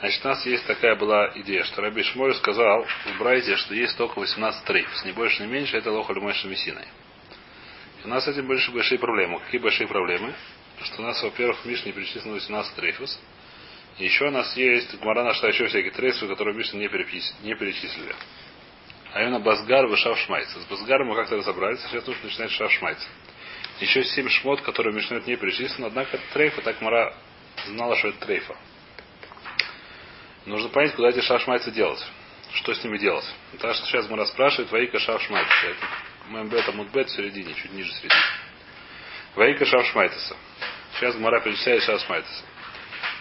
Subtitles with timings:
[0.00, 3.98] Значит, у нас есть такая была идея, что Раби Шмоль сказал в Брайте, что есть
[3.98, 4.88] только 18 трейф.
[5.04, 6.86] Ни больше, ни меньше, это лоха лимойша мессиной.
[8.04, 9.40] У нас с этим большие, большие проблемы.
[9.40, 10.32] Какие большие проблемы?
[10.84, 13.20] Что у нас, во-первых, в Мишне перечислено 18 трейфус.
[13.98, 16.86] Еще у нас есть Гмара нашла еще всякие трейфы, которые в Мишне не,
[17.46, 18.14] не перечислили.
[19.12, 20.48] А именно Базгар и Шав Шмайц.
[20.48, 23.06] С Базгаром мы как-то разобрались, сейчас нужно начинать Шав Шмайц.
[23.80, 27.14] Еще семь шмот, которые в Мишне не перечислены, однако трейфа, так Мара
[27.66, 28.56] знала, что это трейфа.
[30.46, 32.04] Нужно понять, куда эти шашмайцы делать.
[32.54, 33.24] Что с ними делать?
[33.52, 35.50] Потому что сейчас Мара спрашивает, Ваика шашмайцы.
[35.66, 35.86] Это
[36.28, 38.22] МБ мудбет в середине, чуть ниже середины.
[39.36, 40.36] Ваика шашмайтеса.
[40.94, 42.44] Сейчас Мара перечисляет шашмайтеса.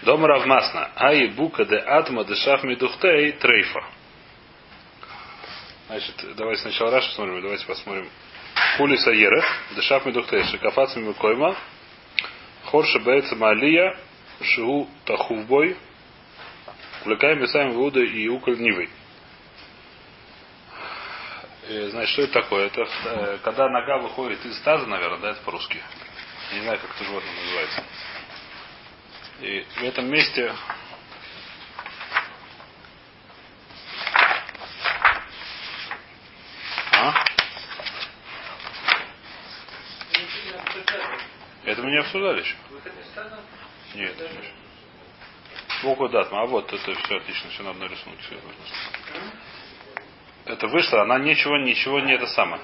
[0.02, 0.92] Дома равмасна.
[0.96, 3.84] Аи бука де атма де шаф медухтей трейфа.
[5.88, 8.10] Значит, давайте сначала Рашу смотрим, давайте посмотрим.
[8.78, 11.56] Хули саерех, дешаф медухтей, шикафац мимикойма,
[12.66, 13.98] хорша бейца малия,
[14.42, 15.76] шигу тахувбой,
[17.02, 18.90] Увлекаем сами Иуда и Уколь Нивой.
[21.70, 22.66] Значит, что это такое?
[22.66, 25.80] Это э, когда нога выходит из таза, наверное, да, это по-русски.
[26.52, 27.84] Не знаю, как это животное называется.
[29.42, 30.52] И в этом месте
[36.92, 37.26] а?
[41.66, 42.56] Это мы не обсуждали еще.
[43.94, 44.16] Нет.
[45.84, 46.42] Богу датма.
[46.42, 48.22] А вот это все отлично, все на одной рисунке.
[48.22, 48.36] Все
[50.50, 52.62] это вышло, она ничего, ничего не это самое.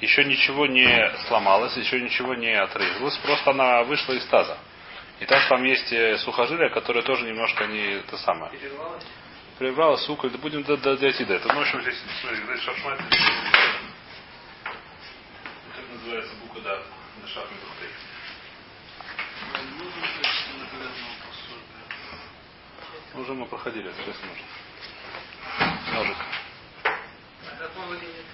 [0.00, 4.58] Еще ничего не сломалось, еще ничего не отрезалось, просто она вышла из таза.
[5.20, 8.52] И так там есть э, сухожилия, которые тоже немножко не это самое.
[9.58, 11.52] Прибрала сука, да будем до, до, дойти до этого.
[11.52, 13.00] Ну, в общем, здесь, смотрите, здесь шашмат.
[15.72, 16.82] Это называется буква да,
[17.22, 17.56] на шахме
[23.16, 24.44] Уже мы проходили, сейчас нужно.
[25.94, 26.16] Ножик.
[26.82, 28.26] А как он выглядит?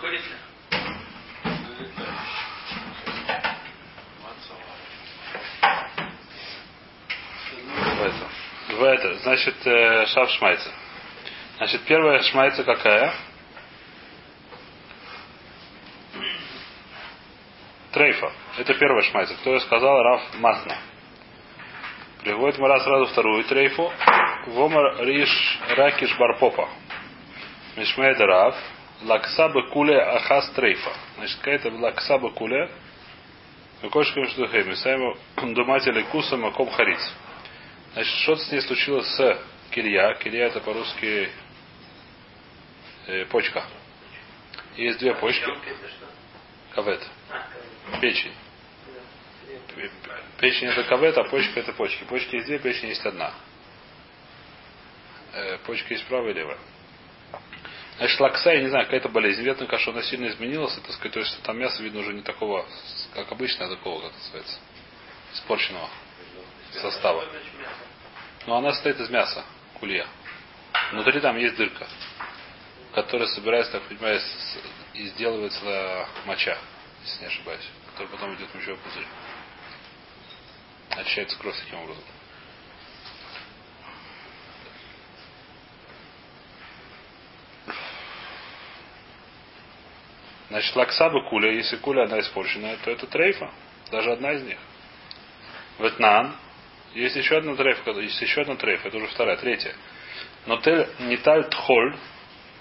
[0.00, 0.36] Курица.
[8.70, 9.18] В это.
[9.18, 10.70] Значит, э, шав шмайца.
[11.58, 13.14] Значит, первая шмайца какая?
[17.92, 18.32] Трейфа.
[18.56, 19.34] Это первая шмайца.
[19.34, 20.78] Кто сказал Раф Масна.
[22.22, 23.92] Приводит Мара сразу вторую трейфу.
[24.46, 26.70] Вомар Риш Ракиш Барпопа.
[27.76, 28.56] Мишмейда Рав.
[29.02, 30.90] Лаксаба куле ахас трейфа.
[31.16, 32.70] Значит, какая-то лаксаба куле.
[33.90, 35.16] Кошка между Мисаему
[35.54, 37.00] думатели куса маком хариц.
[37.92, 39.38] Значит, что с ней случилось с
[39.70, 40.14] кирья?
[40.14, 41.28] Кирья это по-русски
[43.08, 43.64] э, почка.
[44.76, 45.44] Есть две почки.
[46.74, 47.02] Кавет.
[48.00, 48.34] Печень.
[50.38, 52.04] Печень это кавет, а почка это почки.
[52.04, 53.32] Почки есть две, печень есть одна.
[55.32, 56.58] Э, почка есть правая и левая.
[57.98, 59.42] Значит, лакса, я не знаю, какая-то болезнь.
[59.42, 62.66] Видно, что она сильно изменилась, так сказать, то есть там мясо видно уже не такого,
[63.14, 64.58] как обычно, а такого, как называется,
[65.34, 65.88] испорченного
[66.72, 67.24] состава.
[68.46, 69.44] Но она состоит из мяса,
[69.78, 70.06] кулья.
[70.90, 71.86] Внутри там есть дырка,
[72.94, 74.20] которая собирается, так понимаю,
[74.94, 76.58] и сделывается моча
[77.04, 79.06] если не ошибаюсь, который потом идет в мочевой пузырь.
[80.90, 82.04] Очищается кровь таким образом.
[90.48, 93.50] Значит, лаксаба куля, если куля одна испорченная, то это трейфа.
[93.90, 94.58] Даже одна из них.
[95.78, 96.36] Ветнан.
[96.94, 99.74] Есть еще одна трейфа, есть еще одна трейфа, это уже вторая, третья.
[100.44, 101.96] Но тель, не таль тхоль.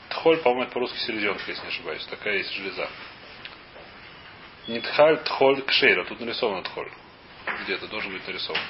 [0.07, 2.05] Тхоль, по-моему, это по-русски селезенка, если не ошибаюсь.
[2.05, 2.89] Такая есть железа.
[4.67, 6.05] Нитхаль тхоль кшейра.
[6.05, 6.89] Тут нарисован тхоль.
[7.63, 8.61] Где-то должен быть нарисован.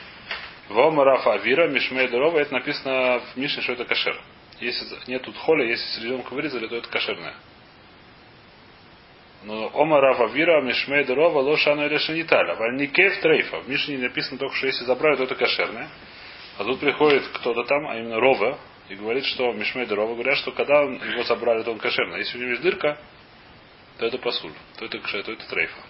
[0.70, 2.40] Вома рафа авира мишмей дорова.
[2.40, 4.20] Это написано в Мишне, что это кашер.
[4.60, 7.34] Если нет тут холя, если селезенку вырезали, то это кошерное.
[9.44, 12.56] Но ома рафа вира мишмей дорова лошану или шаниталя.
[12.56, 13.62] Вальникев трейфа.
[13.62, 15.90] В Мишне написано только, что если забрали, то это кошерное.
[16.58, 18.60] А тут приходит кто-то там, а именно Рова,
[18.90, 22.20] и говорит, что Мишмей Дорова говорят, что когда его забрали, то он кошерный.
[22.20, 23.00] Если у него есть дырка,
[23.98, 25.82] то это пасуль, то это кше, то это трейфа.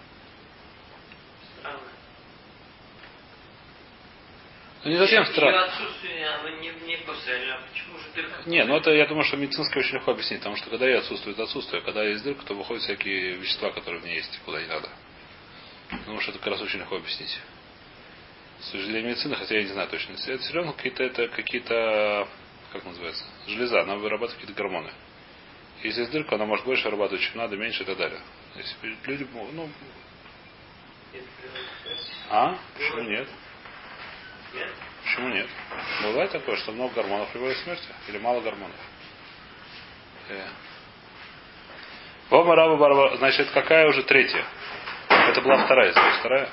[4.84, 5.70] Ну не совсем странно.
[6.60, 7.60] Не, не, а
[8.14, 8.42] дырка?
[8.46, 11.38] Не, ну это я думаю, что медицински очень легко объяснить, потому что когда я отсутствует
[11.38, 14.66] отсутствие, а когда есть дырка, то выходят всякие вещества, которые в ней есть, куда не
[14.66, 14.88] надо.
[15.88, 17.38] Потому что это как раз очень легко объяснить.
[18.60, 20.14] С точки зрения медицины, хотя я не знаю точно.
[20.14, 22.28] Это все равно какие-то это какие-то
[22.72, 24.90] как называется, железа, она вырабатывает какие-то гормоны.
[25.82, 28.20] Если есть дырка, она может больше вырабатывать, чем надо, меньше и так далее.
[28.54, 29.68] Если люди, ну,
[32.30, 32.56] А?
[32.76, 33.28] Почему нет?
[35.02, 35.48] Почему нет?
[36.02, 37.88] Бывает такое, что много гормонов приводит к смерти?
[38.08, 38.76] Или мало гормонов?
[40.28, 40.46] Э.
[42.30, 43.16] Вома раба барба.
[43.16, 44.44] Значит, какая уже третья?
[45.08, 46.48] Это была вторая, значит, вторая.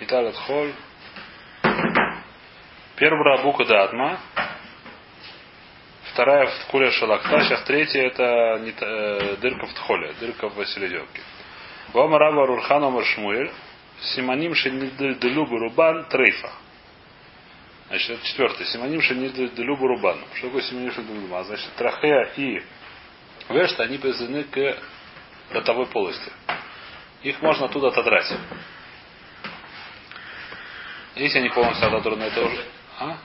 [0.00, 0.72] Итак, холь.
[2.96, 4.20] Первая бука датма.
[6.16, 7.40] Вторая в куле шалакта.
[7.40, 11.20] Сейчас третья это не, э, дырка в тхоле, дырка в селедевке.
[11.92, 13.52] Вома раба рурхана маршмуэль.
[14.00, 16.52] Симоним шенидылюбу рубан трейфа.
[17.88, 18.64] Значит, это четвертый.
[18.64, 20.18] Симоним шенидылюбу рубан.
[20.36, 21.44] Что такое симоним шенидылюбу рубан?
[21.44, 22.62] Значит, трахея и
[23.50, 24.78] вешта, они привязаны к
[25.52, 26.32] ротовой полости.
[27.24, 28.32] Их можно оттуда отодрать.
[31.16, 32.64] Если они полностью отодраны, это уже...
[33.00, 33.18] А?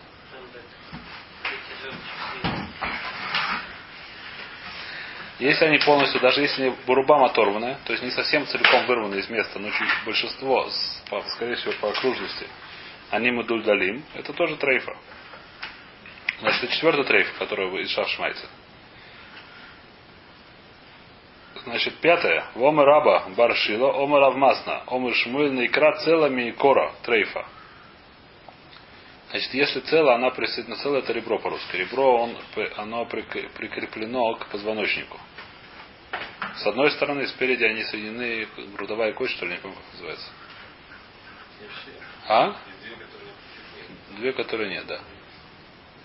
[5.41, 9.57] Если они полностью, даже если бурубам оторваны, то есть не совсем целиком вырваны из места,
[9.57, 10.69] но чуть большинство,
[11.33, 12.45] скорее всего, по окружности,
[13.09, 14.95] они мы дульдалим, это тоже трейфа.
[16.41, 18.47] Значит, это четвертый трейф, который из Шавшмайца.
[21.63, 22.45] Значит, пятое.
[22.53, 27.47] Омер Раба Баршила, Омер Равмасна, Омер Шмуэль Наикра целами и кора трейфа.
[29.31, 31.78] Значит, если цело, она присоединена целое, это ребро по-русски.
[31.78, 32.38] Ребро, он,
[32.75, 35.18] оно прик- прикреплено к позвоночнику.
[36.57, 38.45] С одной стороны, спереди они соединены,
[38.75, 40.28] грудовая кость, что ли, не помню, как называется.
[42.28, 42.56] А?
[44.18, 45.00] Две, которые нет, да.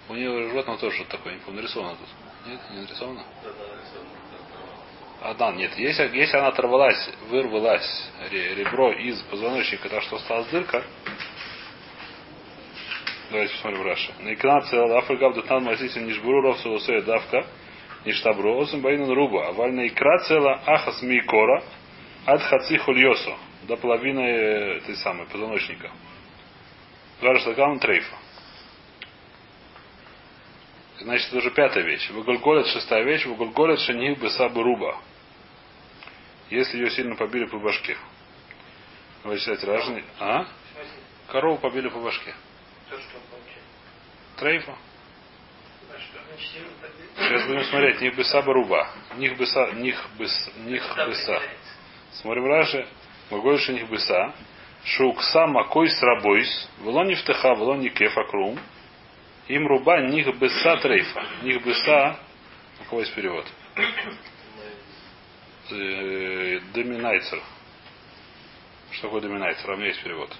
[0.08, 2.08] У нее животного тоже что-то такое, не помню, нарисовано тут.
[2.46, 3.24] Нет, не нарисовано?
[5.20, 5.76] Одна, нет.
[5.76, 10.84] Если, если она оторвалась, вырвалась ре- ребро из позвоночника, так что осталась дырка,
[13.30, 14.12] давайте посмотрим Раши.
[14.20, 17.46] Наикнация Африка Абдатан Масиси Нишбуру Ровсулусея Давка
[18.04, 19.48] Ништабру Осум Баинан Руба.
[19.48, 21.62] Авальна икра цела Ахас Микора
[22.26, 23.36] Ад Хаци Хульосу.
[23.62, 25.90] До половины этой самой позвоночника.
[27.20, 28.16] Там трейфа.
[31.00, 32.10] Значит, это уже пятая вещь.
[32.10, 33.26] Выгульголит шестая вещь.
[33.26, 34.98] Выгульголит шених бесабы руба.
[36.50, 37.96] Если ее сильно побили по башке.
[39.24, 40.04] Вы считаете, ражный?
[40.20, 40.46] А?
[41.28, 42.34] Корову побили по башке.
[42.88, 43.62] То, что он получил.
[44.36, 44.76] Трейфа.
[47.16, 48.00] Сейчас будем смотреть.
[48.00, 48.90] Них беса руба.
[49.16, 49.72] Них беса.
[49.72, 50.50] Них бес.
[50.58, 51.40] Них беса.
[52.12, 52.86] Смотрим Раши.
[53.30, 54.34] Могольше них беса.
[54.84, 56.68] Шукса макой срабойс.
[56.80, 58.58] Вло не втыха, вло не кефа крум.
[59.48, 61.24] Им руба них беса трейфа.
[61.42, 62.18] Них беса.
[62.80, 63.46] У кого есть перевод?
[65.70, 67.42] Э, Доминайцер.
[68.92, 69.70] Что такое доминайцер?
[69.70, 70.34] А у меня есть перевод.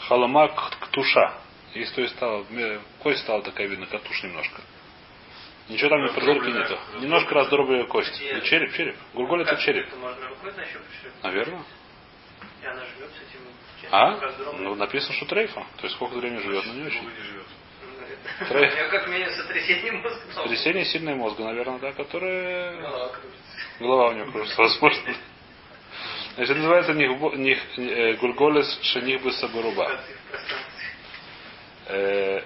[0.00, 1.34] Халамак ктуша.
[1.74, 2.44] Если то есть стала,
[3.02, 4.60] кость стала такая видно, как немножко.
[5.68, 6.78] Ничего там не продорки нету.
[7.00, 8.20] Немножко раздробленная кость.
[8.32, 8.96] Ну, череп, череп.
[9.14, 9.60] Гурголь это Как?
[9.60, 9.86] череп.
[9.86, 11.22] Это можно рукой нащупать?
[11.22, 11.62] Наверное.
[12.62, 14.18] И она живет с этим А?
[14.20, 14.64] раздробленным?
[14.64, 15.64] Ну, написано, что трейфа.
[15.76, 17.02] То есть сколько времени живет, но не очень.
[17.04, 17.10] Ну,
[18.40, 20.32] это- Трей- У меня как минимум сотрясение мозга.
[20.34, 22.74] Сотрясение сильной мозга, наверное, да, которое...
[23.78, 25.14] Голова у него кружится, возможно.
[26.34, 29.84] Значит, называется них, них э, гульголес шених бы сабаруба.
[29.84, 30.66] Вибрации в пространстве.
[30.82, 31.69] Э,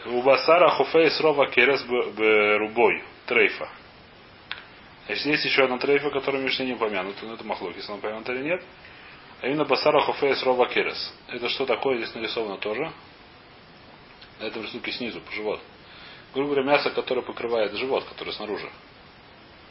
[0.06, 3.02] У басара хуфей срова керес рубой.
[3.26, 3.68] Трейфа.
[5.06, 7.98] Значит, есть еще одна трейфа, которая в Мишне не упомянута, но это махлок, если он
[7.98, 8.62] упомянут или нет.
[9.40, 11.14] А именно басара хуфей срова керес.
[11.28, 12.90] Это что такое здесь нарисовано тоже?
[14.40, 15.60] На этом рисунке снизу, по живот.
[16.32, 18.70] Грубо говоря, мясо, которое покрывает живот, которое снаружи.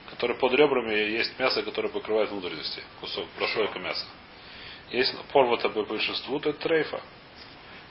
[0.09, 2.83] Которое под ребрами есть мясо, которое покрывает внутренности.
[2.99, 4.05] Кусок, прослойка мяса.
[4.91, 7.01] Если порвато по большинству, то это трейфа.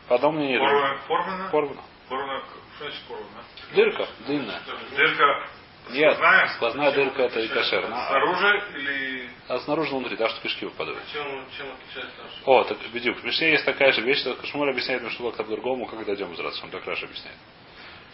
[0.08, 1.48] По одному мнению, Порвана, порвана?
[1.50, 1.82] порвано.
[2.08, 2.42] Порвана,
[2.76, 3.44] что значит порвана?
[3.74, 4.60] Дырка длинная.
[4.96, 5.48] Дырка
[5.90, 6.48] Нет, сквозная?
[6.54, 8.06] сквозная дырка это и кошерно.
[8.08, 9.30] Снаружи или...
[9.48, 11.00] А снаружи внутри, так что кишки выпадают.
[11.12, 11.24] Чем,
[11.56, 12.22] чем отличается?
[12.44, 13.18] О, так бедюк.
[13.18, 16.40] В Мишне есть такая же вещь, только Шмуль объясняет Мишну как по-другому, как дойдем из
[16.40, 17.38] он так Раша объясняет.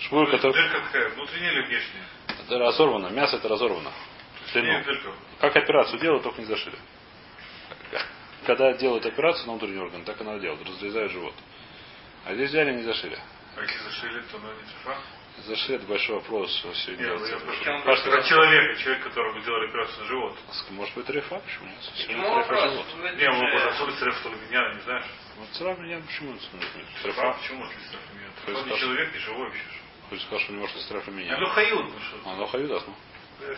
[0.01, 0.53] Шмуль, который...
[0.53, 2.05] Дырка такая, внутренняя или внешняя?
[2.45, 3.91] Это разорвано, мясо это разорвано.
[4.53, 4.83] Длину.
[5.41, 6.77] Как операцию делают, только не зашили.
[8.47, 11.35] Когда делают операцию на внутренний орган, так и надо делать, разрезают живот.
[12.25, 13.19] А здесь взяли и не зашили.
[13.57, 14.97] А если зашили, то ну, не цифра?
[15.47, 17.31] Зашили, это большой вопрос, что сегодня Нет, делать.
[17.65, 20.39] я просто- Про человека, человек, которому сделали операцию на живот.
[20.71, 21.39] Может быть, трефа?
[21.39, 22.63] Почему Почему вопрос?
[22.63, 22.87] живот.
[23.17, 25.05] Не, может особый царев, что ли, меня, не знаешь?
[25.37, 26.45] Вот сразу меня почему это?
[27.03, 27.37] Трефа?
[27.41, 28.59] Почему если царев меня?
[28.61, 29.63] Он не человек, не живой вообще.
[30.11, 31.37] Хочешь сказать, что не может из трефа меня?
[31.39, 32.31] Ну, хают, ну что?
[32.31, 32.95] А, ну хаюдас, ну.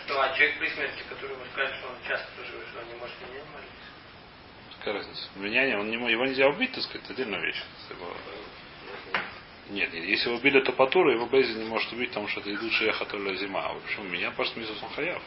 [0.05, 2.95] Что, а человек при смерти, который вы сказали, что он часто живет, что он не
[2.95, 3.90] может меня молиться?
[4.81, 5.29] Какая разница?
[5.37, 7.63] Меняние, он его нельзя убить, так сказать, это отдельная вещь.
[7.91, 8.17] Его-
[9.69, 12.53] Нет, нет, если его убили то патура, его Бейзи не может убить, потому что это
[12.53, 13.61] идут шея хатуля зима.
[13.67, 15.23] А почему меня, Мисус он хаяв.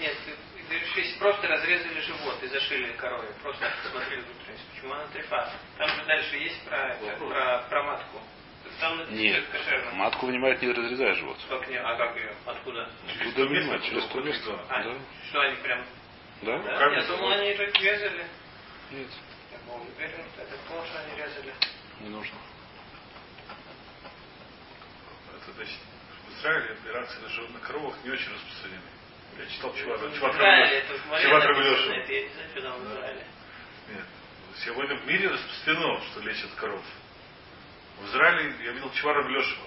[0.00, 0.16] Нет,
[0.68, 5.52] говоришь, если просто разрезали живот и зашили корове, просто посмотрели внутренность, почему она трефа?
[5.78, 8.20] Там же дальше есть про, это, про, про матку.
[8.80, 9.44] Там Нет.
[9.52, 9.90] кошерно.
[9.92, 11.36] Матку вынимает, не разрезая живот.
[11.48, 12.34] Как не, а как ее?
[12.46, 12.88] Откуда?
[13.20, 13.84] Откуда вынимать?
[13.84, 14.58] Через то место.
[14.70, 14.94] А, Да.
[15.28, 15.84] что они прям...
[16.42, 16.58] Да?
[16.58, 16.90] Да?
[16.92, 18.24] Я думал, они это резали.
[18.90, 19.08] Нет,
[19.50, 21.54] Я уверен, это что они резали.
[22.00, 22.36] не нужно.
[25.36, 25.78] Это, значит,
[26.28, 28.82] в Израиле операции даже на коровах не очень распространены.
[29.38, 30.96] Я читал чувак, В чувак Израиле, это
[32.84, 33.26] Израиле.
[33.88, 34.06] Нет.
[34.64, 36.84] Сегодня в мире распространено, что лечат коров.
[38.00, 39.66] В Израиле я видел Чувара Блешева.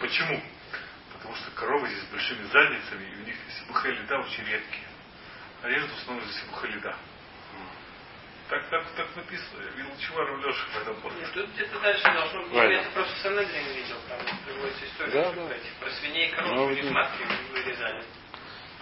[0.00, 0.42] Почему?
[1.12, 4.84] Потому что коровы здесь с большими задницами, и у них сибуха льда очень редкие.
[5.62, 6.96] А режут в основном из сибуха льда.
[8.52, 9.62] Так, так, так написано.
[9.64, 11.18] Я видел Чувара Блешева в этом поводу.
[11.18, 12.52] Нет, тут где-то дальше должно быть.
[12.52, 12.74] Правильно.
[12.74, 15.12] Я это просто в Санедрин видел, там приводится история.
[15.12, 15.54] Да, что да.
[15.56, 18.04] эти Про свиней и коров, Ну, вот, матки вырезали.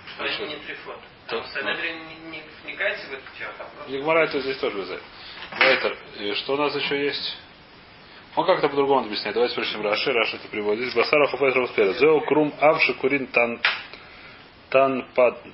[0.08, 0.98] Что они не трифот.
[1.28, 3.96] Там Санедрин не, не вникается в этот тех, а просто...
[3.96, 5.02] Гмара это здесь тоже вязать.
[5.56, 5.96] Вайтер.
[6.18, 7.38] И что у нас еще есть?
[8.34, 9.34] Он как-то по-другому объясняет.
[9.34, 10.12] Давайте прочтем Раши.
[10.12, 10.82] Раши это приводит.
[10.82, 11.92] Здесь Басара Хофет Равспера.
[11.92, 13.60] Зео Крум Авши Курин Тан
[14.68, 15.06] Тан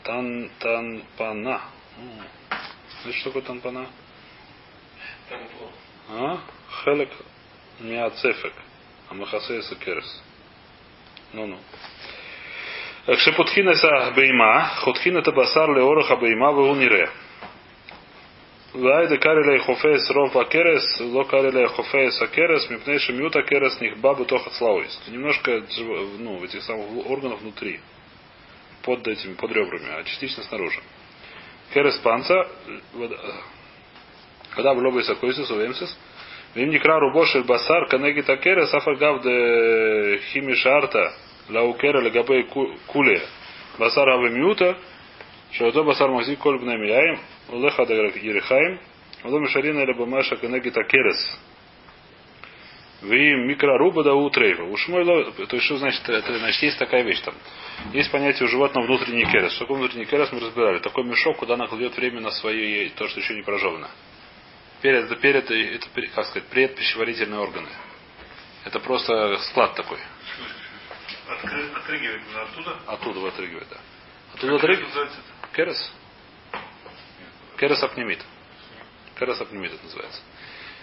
[0.05, 1.61] Тан Тан Пана.
[3.03, 3.87] Знаете, что такое Танпана?
[6.11, 6.39] А?
[6.85, 7.11] Хелек
[7.81, 8.53] Миацефек.
[9.11, 10.23] Амахасе Сакерес.
[11.33, 11.59] Ну-ну.
[13.07, 17.11] Кшепутхина са бейма, хотхина табасар леораха бейма веунире.
[18.75, 24.53] Вайда кареле хофес ров акерес, ло кареле хофес акерес, мипнейши мют акерес, них бабы тохат
[24.55, 25.01] слауис.
[25.09, 25.63] Немножко
[26.19, 27.81] ну, этих самых органов внутри,
[28.83, 30.81] под этими, под ребрами, а частично снаружи.
[31.73, 32.49] Керес панца,
[34.57, 35.97] когда в лобе сакойсус увемсис,
[36.55, 41.13] им не крару бошель басар, канеги такера, сафагав де химишарта,
[41.51, 42.49] лаукера, легабей
[42.87, 43.23] куле,
[43.79, 44.79] басар авемиута,
[45.53, 47.21] шаото басар мази мазик коль бнамияем,
[47.51, 48.81] улеха даграк ирихаем,
[49.25, 51.39] улом шарина или бамаша канеги такерес.
[53.03, 54.63] Вим микроруба да утрейва.
[54.71, 57.35] Уж мой то есть что значит, это, значит, есть такая вещь там.
[57.93, 59.53] Есть понятие у животного внутренний керес.
[59.53, 60.79] Что такое внутренний керес мы разбирали?
[60.79, 63.89] Такой мешок, куда она кладет на свои, то, что еще не прожжено.
[64.87, 67.69] Перед, это перед, это, как сказать, предпищеварительные органы.
[68.65, 69.99] Это просто склад такой.
[71.29, 72.79] Откры- Отрыгивает оттуда.
[72.87, 73.79] Оттуда отрыгивает, да.
[74.35, 74.95] Оттуда отрыгивает.
[74.95, 75.57] это?
[75.57, 75.93] Керес.
[77.59, 78.25] Керес апнемит.
[79.19, 80.21] Керес апнемит это называется.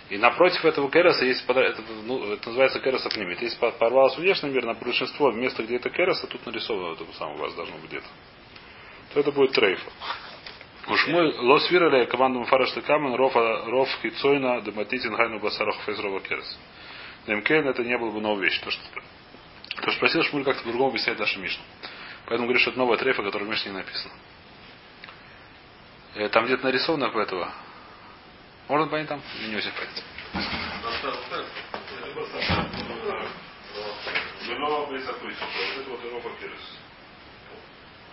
[0.10, 3.41] И напротив этого кереса есть, это, ну, это называется керес апнемит.
[3.41, 7.05] Если по- порвалось внешний мир, на большинство места, где это керес, а тут нарисовано это
[7.13, 8.07] самое у вас должно быть где-то,
[9.13, 9.89] то это будет трейфа.
[10.87, 16.57] Мы лос вирали команду фараш камен ров ров хицойна дематитин хайну басарах фезрова керес.
[17.25, 18.59] Демкен это не было бы новая вещь.
[18.59, 18.81] То, что,
[19.75, 21.63] то, что спросил Шмуль как-то по-другому объясняет нашу Мишну.
[22.25, 24.13] Поэтому говорит, что это новая трейфа, которая в Мишне не написана.
[26.15, 27.51] Э, Там где-то нарисовано по этого.
[28.67, 29.21] Можно понять там?
[29.39, 30.03] Или не очень понять?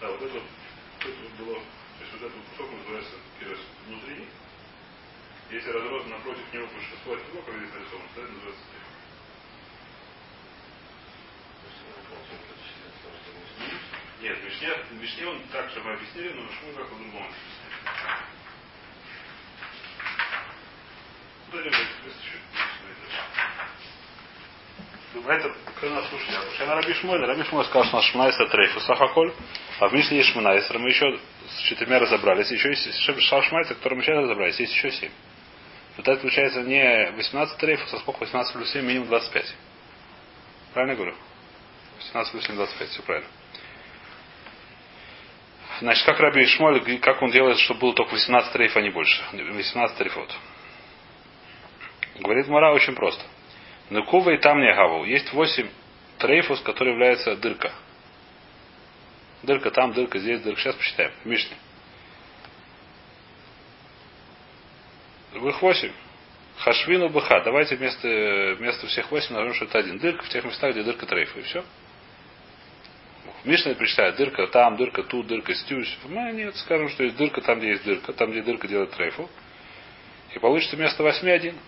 [0.00, 0.40] Да, вот это
[1.00, 1.58] это было,
[2.12, 4.28] вот этот кусок называется Кирис внутри.
[5.50, 8.90] Если разрос напротив него большинство этого блока, здесь нарисовано, то это называется Кирис.
[14.22, 17.30] Нет, в Мишне, в Мишне он так же мы объяснили, но Шмуль как по-другому
[21.50, 22.40] чуть-чуть.
[25.26, 28.46] Это, когда нас слушали, а Шена Раби Шмуэль, Раби Шмуэль сказал, что у нас Шмунайса
[28.46, 29.34] Трейфу Сахаколь,
[29.78, 31.18] а в Мишне есть Шмунайса, мы еще
[31.56, 35.10] с четырьмя разобрались, еще есть Шашмайса, который мы сейчас разобрались, есть еще семь.
[35.96, 39.54] Вот это получается не 18 трейфус, а сколько 18 плюс 7, минимум 25.
[40.72, 41.14] Правильно говорю?
[41.98, 43.28] 18 плюс 7, 25, все правильно.
[45.80, 49.22] Значит, как Раби Шмоль, как он делает, чтобы было только 18 трейф, а не больше.
[49.32, 50.34] 18 трейфот.
[52.20, 53.24] Говорит Мара очень просто.
[53.88, 55.04] Нукува и там не гаву.
[55.04, 55.68] Есть 8
[56.18, 57.72] трейфус, которые являются дырка.
[59.42, 60.60] Дырка там, дырка здесь, дырка.
[60.60, 61.12] Сейчас посчитаем.
[61.22, 61.56] В Мишне.
[65.34, 65.92] Их 8.
[66.58, 67.40] Хашвину быха.
[67.42, 69.98] Давайте вместо, вместо всех 8 назовем, что это один.
[69.98, 71.38] Дырка в тех местах, где дырка трейфа.
[71.38, 71.64] И все.
[73.44, 75.96] Мишна причитает дырка там, дырка тут, дырка стюсь.
[76.04, 79.30] Мы нет, скажем, что есть дырка там, где есть дырка, там, где дырка делает трейфу.
[80.34, 81.58] И получится вместо 8 один.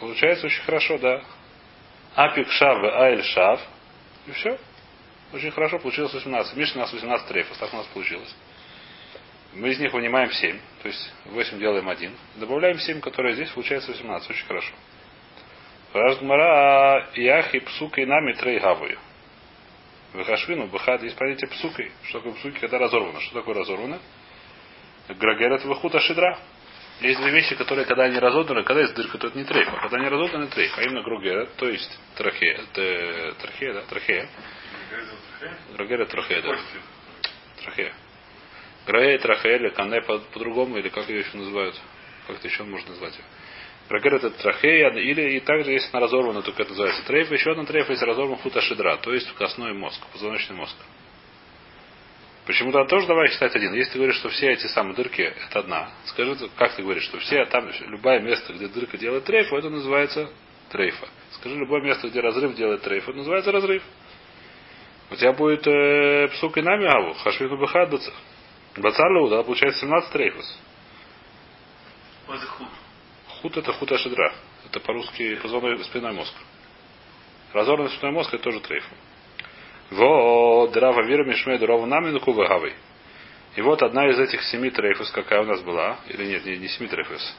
[0.00, 1.22] Получается очень хорошо, да.
[2.16, 3.60] Апик шав и айль шав.
[4.26, 4.58] И все.
[5.34, 6.56] Очень хорошо получилось 18.
[6.56, 7.58] Мишна у нас 18 трейфов.
[7.58, 8.32] Так у нас получилось.
[9.54, 10.58] Мы из них вынимаем 7.
[10.82, 12.12] То есть 8 делаем 1.
[12.36, 14.30] Добавляем 7, которые здесь, получается 18.
[14.30, 14.72] Очень хорошо.
[15.92, 18.96] Разгмара яхи псука и нами трей гавую.
[20.12, 21.90] Вахашвину, Бахад, есть понятие псукой.
[22.04, 23.20] Что такое псуки, когда разорвано?
[23.20, 23.98] Что такое разорвано?
[25.08, 26.38] Грагерет выхута шедра.
[27.00, 29.68] Есть две вещи, которые, когда они разодраны, когда есть дырка, то это не трейф.
[29.68, 30.78] А когда они разодраны, трейф.
[30.78, 32.60] А именно гругера, то есть трахея.
[32.72, 33.82] Трахея, да?
[33.82, 34.28] Трахея.
[35.74, 36.58] Грагера трахея, да.
[37.62, 37.94] Трахея.
[38.86, 41.80] Граэ трахея или кане по-другому, или как ее еще называют?
[42.26, 43.24] Как это еще можно назвать ее?
[43.88, 47.30] Грагер это трахея, или и также, если она разорвана, только это называется трейф.
[47.30, 50.76] Еще одна трейф, если разорван фута шедра, то есть костной мозг, позвоночный мозг.
[52.46, 53.72] Почему-то тоже давай считать один.
[53.74, 57.18] Если ты говоришь, что все эти самые дырки это одна, скажи, как ты говоришь, что
[57.18, 60.30] все там, любое место, где дырка делает трейфу, это называется
[60.70, 61.08] трейфа.
[61.32, 63.82] Скажи, любое место, где разрыв делает трейфу, это называется разрыв.
[65.10, 67.90] У тебя будет э, псук и нами аву, хашвину бахад
[68.76, 70.58] бацарлу, да, получается 17 трейфус.
[73.40, 74.32] Худ это худ ашидра.
[74.66, 76.34] Это по-русски позвоночный спинной мозг.
[77.52, 78.94] Разорванный спинной мозг это тоже трейфу.
[79.90, 82.74] Во драва вира мишме дрова нами гавой.
[83.56, 86.68] И вот одна из этих семи трейфус, какая у нас была, или нет, не, не
[86.68, 87.36] семи трейфус.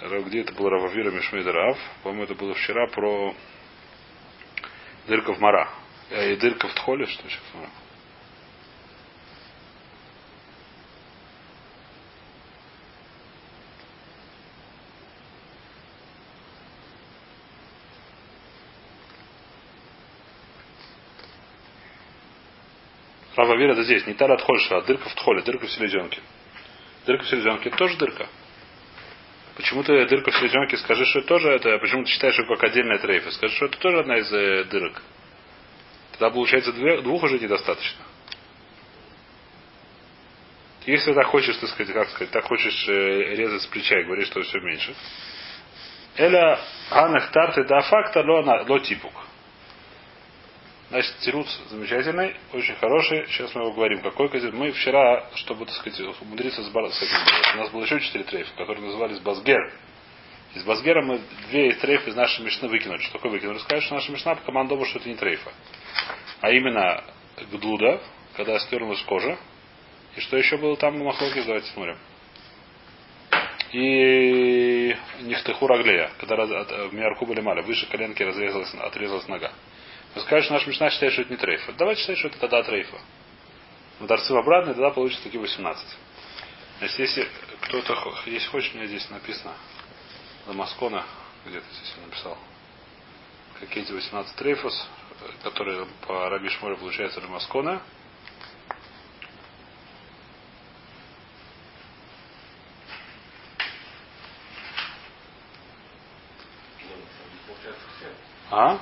[0.00, 1.76] Где это был Рававира Мишмей Драв?
[2.04, 3.34] По-моему, это было вчера про
[5.08, 5.68] дырка в Мара.
[6.10, 7.42] Э, и дырка в Тхоле, что сейчас?
[23.38, 26.20] Рава Вира это здесь, не тарат хольша, а дырка в тхоле, дырка в селезенке.
[27.06, 28.26] Дырка в селезенке тоже дырка.
[29.54, 32.64] Почему ты дырка в селезенке, скажи, что это тоже это, почему ты считаешь, что как
[32.64, 33.30] отдельная трейфа?
[33.30, 35.00] Скажи, что это тоже одна из э, дырок.
[36.18, 38.04] Тогда получается двух уже недостаточно.
[40.84, 44.28] Если так хочешь, так сказать, как сказать, так хочешь э, резать с плеча и говоришь,
[44.28, 44.94] что все меньше.
[46.16, 46.58] Эля
[46.90, 49.12] анах тарты да факта ло, типук.
[50.88, 53.26] Значит, тирус замечательный, очень хороший.
[53.26, 54.00] Сейчас мы его говорим.
[54.00, 54.50] Какой козел?
[54.52, 58.50] Мы вчера, чтобы, так сказать, умудриться с, с этим У нас было еще четыре трейфа,
[58.56, 59.60] которые назывались Базгер.
[60.54, 63.02] Из Базгера мы две из трейф из нашей мешны выкинули.
[63.02, 63.58] Что такое выкинули?
[63.58, 65.52] Сказать, что наша мешна командовала, что это не трейфа.
[66.40, 67.04] А именно
[67.52, 68.00] гдуда,
[68.34, 69.38] когда стерлась кожа.
[70.16, 71.98] И что еще было там на махлоке, давайте смотрим.
[73.72, 79.52] И нихтеху раглея, когда в Миарку были мали, выше коленки разрезалась, отрезалась нога.
[80.14, 81.72] Вы скажете, что наш Мишна считает, что это не трейфа.
[81.72, 82.98] Давайте считать, что это тогда трейфа.
[84.00, 85.86] Но торцы в обратно, тогда получится такие 18.
[86.78, 87.28] Значит, если
[87.60, 89.52] кто-то, если хочет, у меня здесь написано
[90.48, 91.04] Дамаскона,
[91.44, 92.38] где-то здесь я написал,
[93.60, 94.88] какие эти 18 трейфус,
[95.42, 97.82] которые по Раби Шморе получается Дамаскона.
[108.50, 108.80] А?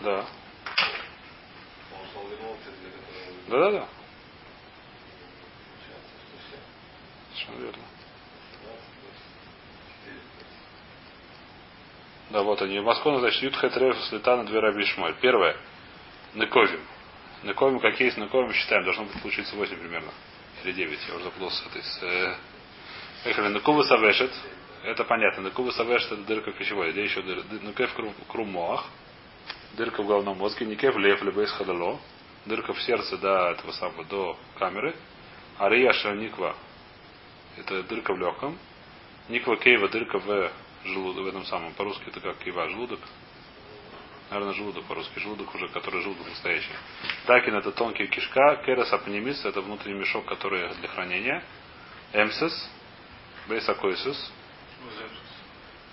[0.00, 0.26] Да.
[3.48, 3.88] Да, да, да.
[7.34, 7.82] Совершенно верно.
[12.30, 12.65] Да, вот они.
[12.80, 15.14] Маскона, значит, Ютхет Рефус Летана две раби Шмоль.
[15.20, 15.56] Первое.
[16.34, 16.80] Нековим.
[17.42, 18.84] Нековим, как есть, нековим считаем.
[18.84, 20.10] Должно быть получиться 8 примерно.
[20.64, 20.98] Или 9.
[21.08, 21.82] Я уже запутался с этой.
[21.82, 22.34] С, э...
[23.24, 23.52] Поехали.
[23.54, 24.32] Некува Савешет.
[24.84, 25.42] Это понятно.
[25.42, 26.92] Некува Савешет это дырка пищевой.
[26.92, 27.46] Где еще дырка?
[27.62, 27.94] Некев
[28.28, 28.86] Крумоах
[29.76, 32.00] дырка в головном мозге, не кев лев либо хадало,
[32.46, 34.94] дырка в сердце до этого самого, до камеры,
[35.60, 36.54] ария никва,
[37.56, 38.58] это дырка в легком,
[39.28, 40.50] никва кейва, дырка в
[40.86, 43.00] желудок, в этом самом, по-русски это как кейва, желудок,
[44.30, 46.72] наверное, желудок по-русски, желудок уже, который желудок настоящий.
[47.26, 51.42] Дакин это тонкий кишка, керес апнемис, это внутренний мешок, который для хранения,
[52.12, 52.70] эмсис,
[53.48, 54.32] бейсакойсис,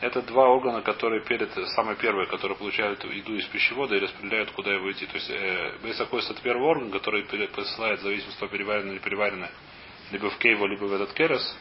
[0.01, 4.73] это два органа, которые перед, самое первое, которые получают еду из пищевода и распределяют, куда
[4.73, 5.06] его идти.
[5.06, 9.49] То есть э, бейсакойс это первый орган, который посылает в зависимости от переварено или переварено
[10.12, 11.58] либо в кейва, либо в этот керес.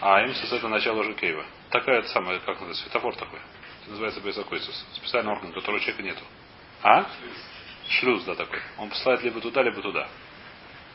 [0.00, 1.44] А имсис это начало уже кейва.
[1.70, 3.40] Такая самая, как называется, светофор такой.
[3.82, 4.86] Это называется бейсакойсис.
[4.94, 6.22] Специальный орган, которого у человека нету.
[6.82, 7.06] А?
[7.88, 8.60] Шлюз, да, такой.
[8.78, 10.08] Он посылает либо туда, либо туда.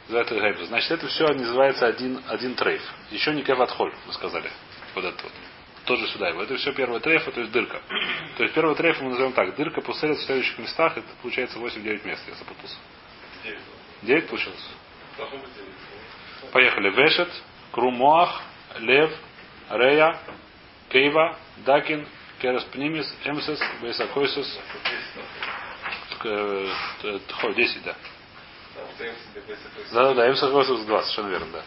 [0.07, 2.81] За это Значит, это все называется один, один трейф.
[3.11, 4.51] Еще не кеватхоль, мы сказали.
[4.93, 5.31] Вот это вот
[5.85, 6.43] тоже сюда его.
[6.43, 7.81] Это все первая трейфа, то есть дырка.
[8.37, 9.55] То есть первая трейфа мы назовем так.
[9.55, 12.75] Дырка пустырит в следующих местах, это получается 8-9 мест, я запутался.
[14.01, 14.69] 9 получилось?
[16.51, 16.89] Поехали.
[16.89, 17.29] Вешет,
[17.71, 18.41] Крумоах,
[18.79, 19.11] Лев,
[19.69, 20.19] Рея,
[20.89, 22.07] Кейва, Дакин,
[22.39, 24.59] Керас Пнимис, Эмсес, Бейсакойсус.
[26.23, 27.95] 10, да.
[29.91, 31.63] Да, да, да, Эмсакойсус 20, совершенно верно, да.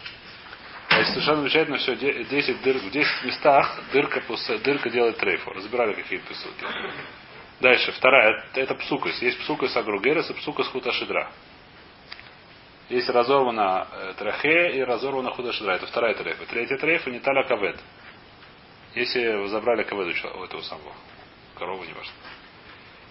[0.89, 4.21] Значит, совершенно замечательно все, 10 дыр, в 10 местах дырка,
[4.63, 5.51] дырка делает трейфу.
[5.51, 6.65] Разбирали какие писуки.
[7.61, 9.21] Дальше, вторая, это псукас.
[9.21, 11.31] Есть псукас агругерес и псукас хуташидра.
[12.89, 15.73] Есть разорвана э, трахе и разорвана худашидра.
[15.73, 16.45] Это вторая трейфа.
[16.45, 17.79] Третья трейфа не таля кавет.
[18.95, 20.93] Если вы забрали кавет у этого самого.
[21.55, 22.13] Корову, не важно.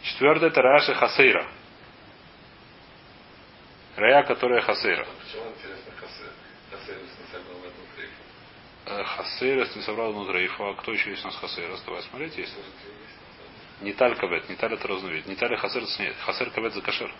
[0.02, 1.46] Четвертое это раши хасейра.
[3.96, 5.06] Рая, которая хасейра.
[5.24, 6.30] Почему интересно Хасер?
[9.04, 11.82] Хасер не собрал внутрь А кто еще есть у нас Хасейрос?
[11.82, 12.54] Давай смотреть, есть.
[13.80, 15.26] Не таль кавет, не таль это разновид.
[15.26, 16.16] Не таль хасер нет.
[16.24, 17.12] Хасер кавет за кашер.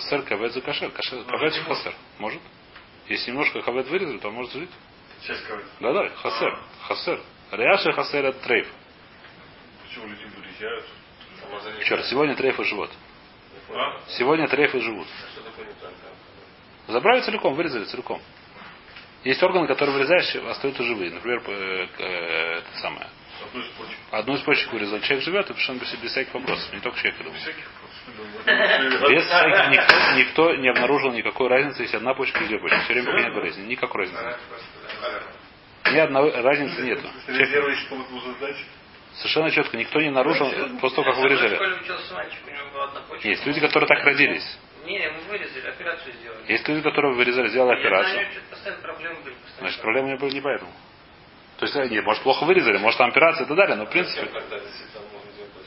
[0.00, 0.90] Хасер кавет за кашер.
[0.90, 1.92] Кавет хасер.
[2.18, 2.40] Может?
[3.08, 4.70] Если немножко кавет вырезали, то может жить.
[5.26, 6.58] Часть кого Да, да, хасер.
[6.82, 7.20] Хасер.
[7.50, 8.68] Ряша хасер это трейф.
[9.88, 10.84] Почему люди вырезают?
[11.84, 12.90] Черт, сегодня трейфы живут.
[13.70, 14.00] А?
[14.08, 15.08] Сегодня трейфы живут.
[16.86, 16.92] А?
[16.92, 18.22] Забрали целиком, вырезали целиком.
[19.24, 21.10] Есть органы, которые вырезаешь, остаются живые.
[21.10, 23.08] Например, э, э, это самое.
[23.42, 23.98] Одну из почек.
[24.12, 25.00] Одну из почек вырезал.
[25.00, 26.72] Человек живет, и совершенно без, без всяких вопросов.
[26.72, 27.40] Не только человек, я думаю.
[27.40, 27.64] Всяких.
[28.46, 32.78] Без всяких, никто, никто не обнаружил никакой разницы, если одна почка или две почки.
[32.84, 33.62] Все время нет болезни.
[33.66, 34.24] Никакой разницы.
[34.24, 34.38] нет.
[35.92, 37.08] Ни одной разницы нету.
[39.14, 39.76] Совершенно четко.
[39.76, 41.58] Никто не нарушил после того, как вырезали.
[43.26, 44.58] Есть люди, которые так родились.
[44.84, 46.40] Не, мы вырезали, операцию сделали.
[46.50, 48.26] Есть люди, которые вырезали, сделали операцию.
[48.82, 49.34] проблемы были.
[49.58, 50.72] Значит, проблемы не было не поэтому.
[51.58, 54.30] То есть, нет, может, плохо вырезали, может, там операция и так далее, но в принципе...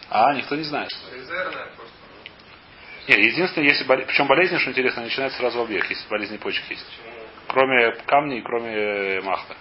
[0.09, 0.89] А, никто не знает.
[3.07, 6.69] Нет, единственное, если болезнь, причем болезнь, что интересно, начинается сразу в объект, если болезнь почек
[6.69, 6.85] есть.
[6.85, 7.11] Почему,
[7.47, 9.55] Кроме камней и кроме э, махта.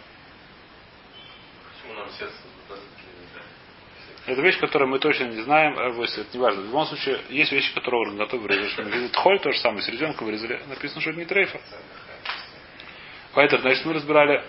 [4.26, 6.60] Это вещь, которую мы точно не знаем, это не важно.
[6.62, 9.12] В любом случае, есть вещи, которые орган готов вырезать.
[9.12, 10.62] Тхоль, то же самое, с ребенка вырезали.
[10.68, 11.58] Написано, что это не трейфа.
[13.32, 14.44] Поэтому, значит, мы разбирали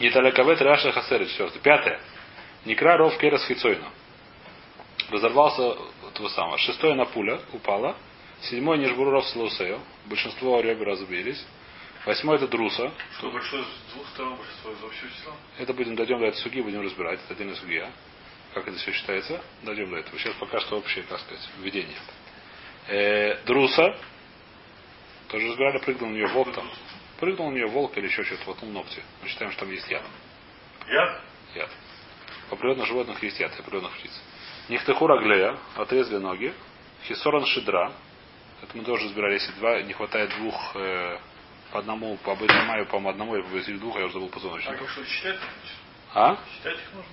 [0.00, 1.60] Ниталя Кавет Раша Хасера, четвертое.
[1.60, 2.00] Пятое.
[2.64, 3.88] Некра Ров Керас Хицойна.
[5.10, 5.76] Разорвался
[6.20, 6.58] этого самого.
[6.58, 7.96] Шестое на пуля упала.
[8.42, 9.80] Седьмое Нижбуру Ров Слоусео.
[10.06, 11.44] Большинство ребер разбились.
[12.06, 12.92] Восьмое это Друса.
[13.18, 15.34] Что большое с двух сторон, большинство из общего числа?
[15.58, 17.20] Это будем, дойдем до этой суги, будем разбирать.
[17.24, 17.90] Это отдельная сугия.
[18.54, 19.42] Как это все считается?
[19.62, 20.18] Дойдем до этого.
[20.18, 21.96] Сейчас пока что общее, так сказать, введение.
[22.88, 23.96] Э, Друса.
[25.28, 26.68] Тоже разбирали, прыгнул на нее волк там.
[27.18, 29.02] Прыгнул на нее волк или еще что-то, воткнул ногти.
[29.22, 30.02] Мы считаем, что там есть яд.
[30.88, 31.20] Я?
[31.54, 31.70] Яд.
[32.50, 34.10] У определенных животных есть яд, у определенных птиц.
[34.68, 36.52] Нихтехур аглея, отрезали ноги.
[37.06, 37.92] Хисоран шидра.
[38.62, 41.18] Это мы тоже разбирали, если два, не хватает двух э,
[41.72, 44.78] по одному, по Бетамаю, по одному, или по двух, я уже забыл А позвоночнику.
[44.84, 45.38] как что, считать?
[46.14, 46.36] А?
[46.56, 47.12] Считать их нужно?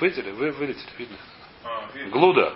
[0.00, 1.16] Вылетели, вы вылетели, видно.
[1.64, 2.10] А, видно.
[2.10, 2.54] Глуда.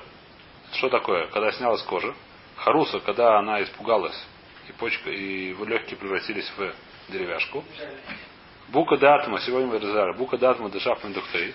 [0.72, 1.26] Что такое?
[1.28, 2.14] Когда снялась кожа.
[2.56, 4.20] Харуса, когда она испугалась,
[4.68, 6.72] и почка, и легкие превратились в
[7.12, 7.64] деревяшку.
[8.68, 10.16] Бука датма, сегодня мы разобрали.
[10.16, 11.54] Бука датма дышав мендухтей.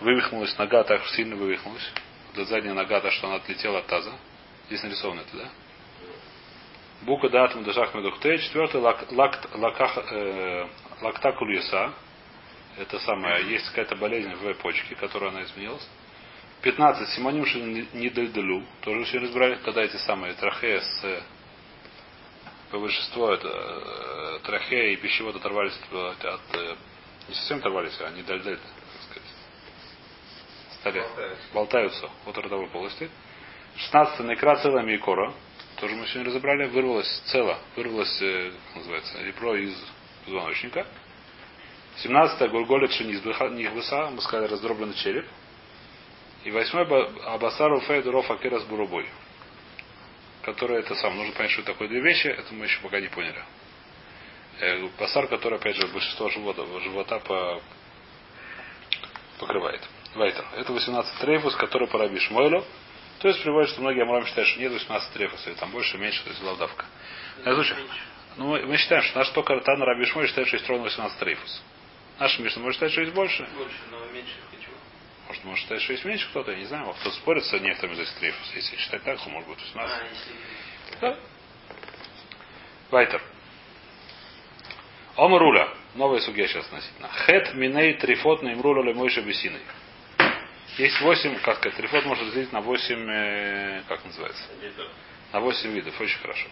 [0.00, 1.92] Вывихнулась нога, так сильно вывихнулась.
[2.34, 4.12] Вот задняя нога, так что она отлетела от таза.
[4.66, 5.48] Здесь нарисовано это, да?
[7.02, 8.38] Бука датма дышав мендухтей.
[8.38, 10.66] Четвертый лак, лак, лаках, э.
[12.76, 15.86] Это самое, есть какая-то болезнь в почке, которая она изменилась.
[16.62, 17.08] 15.
[17.10, 17.44] Симоним
[17.92, 18.64] не дельделю.
[18.82, 21.22] Тоже все разбирали, когда эти самые трахея с э,
[22.70, 26.76] по большинству это э, трахея и пищевод оторвались от, от, э,
[27.28, 28.58] не совсем оторвались, а сказать.
[30.90, 31.04] Стали,
[31.52, 32.10] Болтаются.
[32.26, 33.10] от родовой полости.
[33.76, 35.34] 16 наикра целая мейкора.
[35.76, 36.66] Тоже мы сегодня разобрали.
[36.68, 39.74] Вырвалось цело, вырвалось, э, называется, ребро из
[40.24, 40.86] позвоночника.
[41.98, 45.26] 17 гурголит нихбыса, мы сказали, раздробленный череп.
[46.44, 46.86] И восьмой
[47.26, 49.06] Абасару Фейдуров Акерас Бурубой.
[50.42, 51.16] Который это сам.
[51.16, 52.28] Нужно понять, что такое две вещи.
[52.28, 53.42] Это мы еще пока не поняли.
[54.60, 57.60] Э, Басар, который, опять же, большинство живота, живота по,
[59.38, 59.82] покрывает.
[60.14, 60.44] Вайтер.
[60.56, 62.64] Это 18 трейфус, который по Раби Шмойлю.
[63.20, 66.22] То есть приводит, что многие Амурам считают, что нет 18 трейфуса, или там больше, меньше,
[66.22, 66.86] то есть лавдавка.
[67.44, 67.74] На случай.
[68.36, 71.18] Ну, мы, мы считаем, что наш только Тана Раби Шмой считает, что есть ровно 18
[71.18, 71.62] трейфус.
[72.20, 73.48] Наш Мишна может считать, что есть больше.
[73.56, 74.70] Больше, но меньше хочу.
[75.26, 76.94] Может, может считать, что есть меньше кто-то, я не знаю.
[77.00, 78.52] Кто спорит с некоторыми из этих трейфус.
[78.54, 79.76] Если считать так, то может быть 18.
[79.92, 81.00] А, если...
[81.00, 81.18] Да.
[82.90, 83.22] Вайтер.
[85.16, 85.68] Омруля.
[85.94, 87.08] Новая судья сейчас относительно.
[87.26, 89.60] Хет миней трифот на имруля лемойша бесиной.
[90.76, 94.44] Есть восемь, как сказать, трифот можно разделить на восемь, э, как называется?
[95.32, 96.46] На восемь видов, очень хорошо.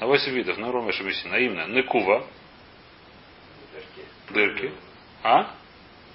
[0.00, 1.36] На восемь видов, на ромеша бесина.
[1.36, 2.26] А именно, некува,
[4.30, 4.72] дырки.
[5.22, 5.54] А?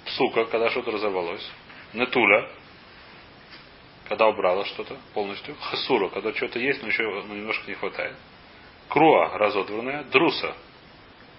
[0.06, 1.48] Псука, когда что-то разорвалось.
[1.92, 2.50] Нетуля,
[4.08, 5.54] когда убрала что-то полностью.
[5.56, 8.16] Хасура, когда что-то есть, но еще ну, немножко не хватает.
[8.88, 10.04] Круа, разодранная.
[10.04, 10.54] Друса,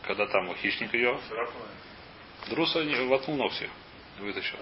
[0.03, 1.19] когда там хищник ее.
[2.49, 3.69] Друса не воткнул ногти.
[4.19, 4.57] Вытащил.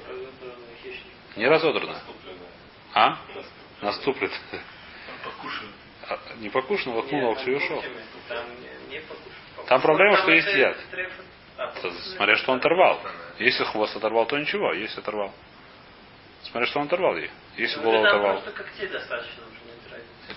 [0.82, 1.14] Хищник.
[1.36, 2.00] Не разодрано.
[2.94, 3.18] А?
[3.82, 4.32] Наступлет.
[6.08, 7.84] А, Не покушал, воткнул локтю и там ушел.
[9.68, 10.78] Там проблема, что есть яд.
[11.58, 11.74] а.
[12.16, 13.00] Смотря что он оторвал.
[13.40, 14.74] Если хвост оторвал, то ничего.
[14.74, 15.34] Если оторвал.
[16.44, 17.32] Смотря что он оторвал ей.
[17.58, 18.42] Если Ну, голову оторвал.
[18.42, 19.44] когтей достаточно.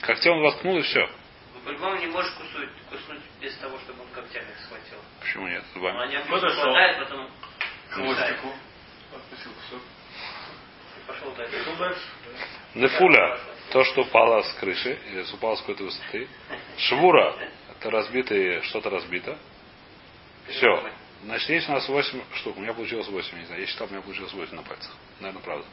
[0.03, 1.01] Когтем он воткнул и все.
[1.55, 4.99] Вы по-любому не можешь куснуть, куснуть без того, чтобы он когтями схватил.
[5.21, 5.65] Почему нет?
[5.75, 6.03] Зубами.
[6.05, 6.63] они обычно Подошел.
[6.63, 7.31] хватает, потом
[7.91, 8.49] Хвостику.
[9.15, 9.83] Отпустил кусок.
[9.83, 9.85] и пошел дальше.
[9.85, 10.96] Пошел дальше.
[12.75, 13.39] Нефуля.
[13.71, 16.29] То, что упало с крыши, или упало с какой-то высоты.
[16.79, 17.35] Швура.
[17.71, 19.37] Это разбитое, что-то разбито.
[20.49, 20.91] Все.
[21.25, 22.57] Значит, есть у нас 8 штук.
[22.57, 23.61] У меня получилось 8, не знаю.
[23.61, 24.95] Я считал, у меня получилось 8 на пальцах.
[25.21, 25.67] Наверное, правда.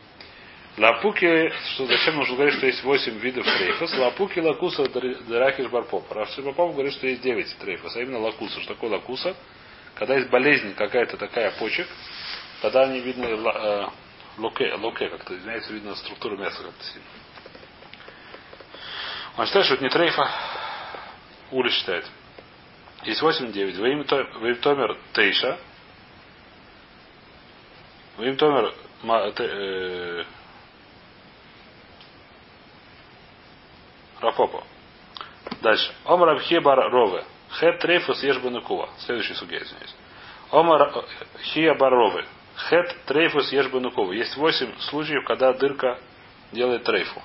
[0.76, 3.96] Лапуки, что зачем нужно говорить, что есть 8 видов трейфос?
[3.96, 6.12] Лапуки лакуса дракиш барпоп.
[6.12, 8.60] Равши барпоп говорит, что есть 9 трейфос, а именно лакуса.
[8.62, 9.36] Что такое лакуса?
[9.94, 11.88] Когда есть болезнь какая-то такая почек,
[12.62, 13.92] тогда не видно
[14.38, 17.08] локе, локе как-то, извиняется, видно структуру мяса как-то сильно.
[19.38, 20.30] Он считает, что это не трейфа.
[21.52, 22.06] Ули считает.
[23.04, 23.80] Есть 8-9.
[23.80, 25.60] Во имя То- во имя Томер Тейша.
[28.18, 28.74] Во имя Томер
[29.40, 30.24] э,
[34.22, 34.64] Рапопо.
[35.62, 35.94] Дальше.
[36.06, 37.26] Омар Абхи Бар Рове.
[37.60, 38.90] Хет Трейфус Еш Банукува.
[39.00, 39.96] Следующий судья, извиняюсь.
[40.52, 41.06] Омар
[41.42, 42.26] Хия Бар Рове.
[42.56, 44.14] Хет Трейфус Еш Банукува.
[44.14, 46.00] Есть восемь случаев, когда дырка
[46.52, 47.22] делает трейфу.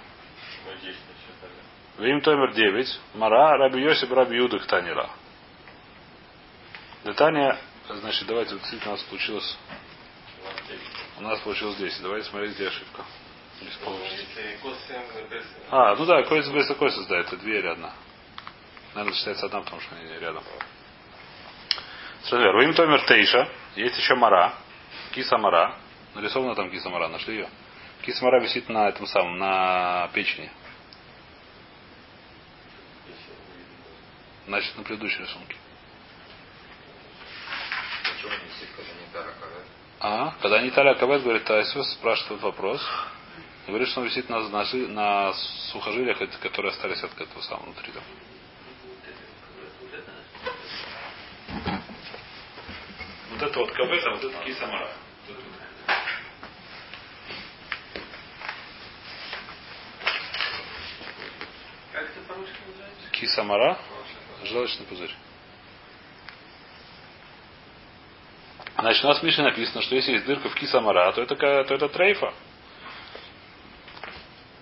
[1.99, 3.01] Вим Томер 9.
[3.15, 5.11] Мара Раби Йосиб Раби Юдах Танира.
[7.05, 9.57] Детание, значит, давайте, вот у нас получилось,
[11.19, 12.03] у нас получилось 10.
[12.03, 13.05] Давайте смотреть, где ошибка.
[15.71, 17.27] А, ну да, койс без такой создает.
[17.27, 17.93] Это две одна.
[18.95, 20.45] Наверное, считается одна, потому что они рядом.
[22.25, 23.49] Сразу Руим Томер Тейша.
[23.75, 24.55] Есть еще Мара.
[25.09, 25.75] Киса Мара.
[26.15, 27.09] Нарисована там киса Мара.
[27.09, 27.49] Нашли ее?
[28.03, 30.51] Киса Мара висит на этом самом, на печени.
[34.47, 35.57] Значит, на предыдущей рисунке.
[38.21, 38.71] Сидит,
[40.41, 40.63] когда не?
[40.63, 42.81] А, Ниталя Кавет говорит, Тайсус спрашивает вопрос.
[43.67, 45.33] Говорит, что он висит на, на, на
[45.73, 47.93] сухожилиях, которые остались от этого самого внутри.
[47.93, 48.03] Там.
[53.39, 54.89] Вот это вот кавет, а вот это кисамара.
[61.93, 63.11] Как это по-русски называется?
[63.13, 63.79] Кисамара,
[64.43, 65.15] желчный пузырь.
[68.77, 71.75] Значит, у нас в Мише написано, что если есть дырка в кисамара, то это, то
[71.75, 72.35] это трейфа.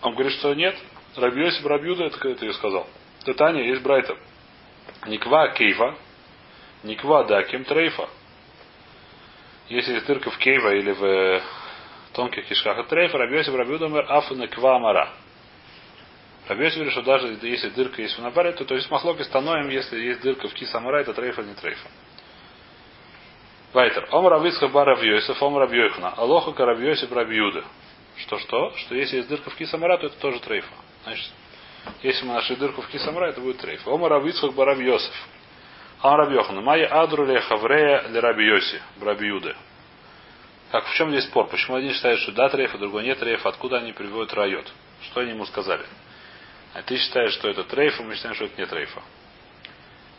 [0.02, 0.76] Он говорит, что нет.
[1.16, 2.86] Рабьёси Брабьюда, это, это я сказал.
[3.24, 4.18] Татания есть Брайта.
[5.06, 5.96] Никва кейва,
[6.82, 8.10] никва даким трейфа.
[9.68, 11.42] Если дырка в кейва или в э,
[12.12, 15.10] тонких кишках от трейфа, Рабьёси Брабьюда мэр аф неква амара.
[16.46, 19.68] Рабьёси говорит, что даже если дырка есть в набаре, то, то есть махлок и становим,
[19.68, 21.88] если есть дырка в кисамара, это трейфа, не трейфа.
[23.72, 24.08] Вайтер.
[24.12, 26.10] Ом Равицха бар Равьёсиф, ом Равьёхна.
[26.16, 27.64] Алоха Каравьёсиф Рабьюда.
[28.18, 28.70] Что что?
[28.76, 30.72] Что если есть дырка в кисамара, то это тоже трейфа.
[31.02, 31.28] Значит,
[32.02, 33.90] если мы нашли дырку в кисамара, это будет трейфа.
[33.90, 34.76] Ом Равицхак бар
[36.02, 36.04] Равьёсиф.
[36.04, 36.60] Ам Рабьёхна.
[36.60, 38.82] Майя адру ле хаврея ле Рабьёси.
[39.00, 39.54] Рабьюды.
[40.70, 41.48] Как в чем здесь спор?
[41.48, 43.48] Почему один считает, что да трейфа, другой нет трейфа?
[43.48, 44.70] Откуда они приводят райот?
[45.02, 45.86] Что они ему сказали?
[46.74, 49.00] А ты считаешь, что это трейфа, мы считаем, что это не трейфа.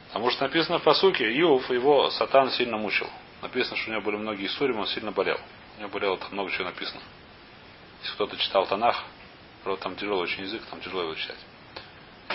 [0.07, 3.09] Потому что написано в посуке, Иов его сатан сильно мучил.
[3.41, 5.39] Написано, что у него были многие сурим, он сильно болел.
[5.77, 7.01] У него болело там много чего написано.
[8.01, 9.03] Если кто-то читал Танах,
[9.63, 11.37] правда, там тяжелый очень язык, там тяжело его читать.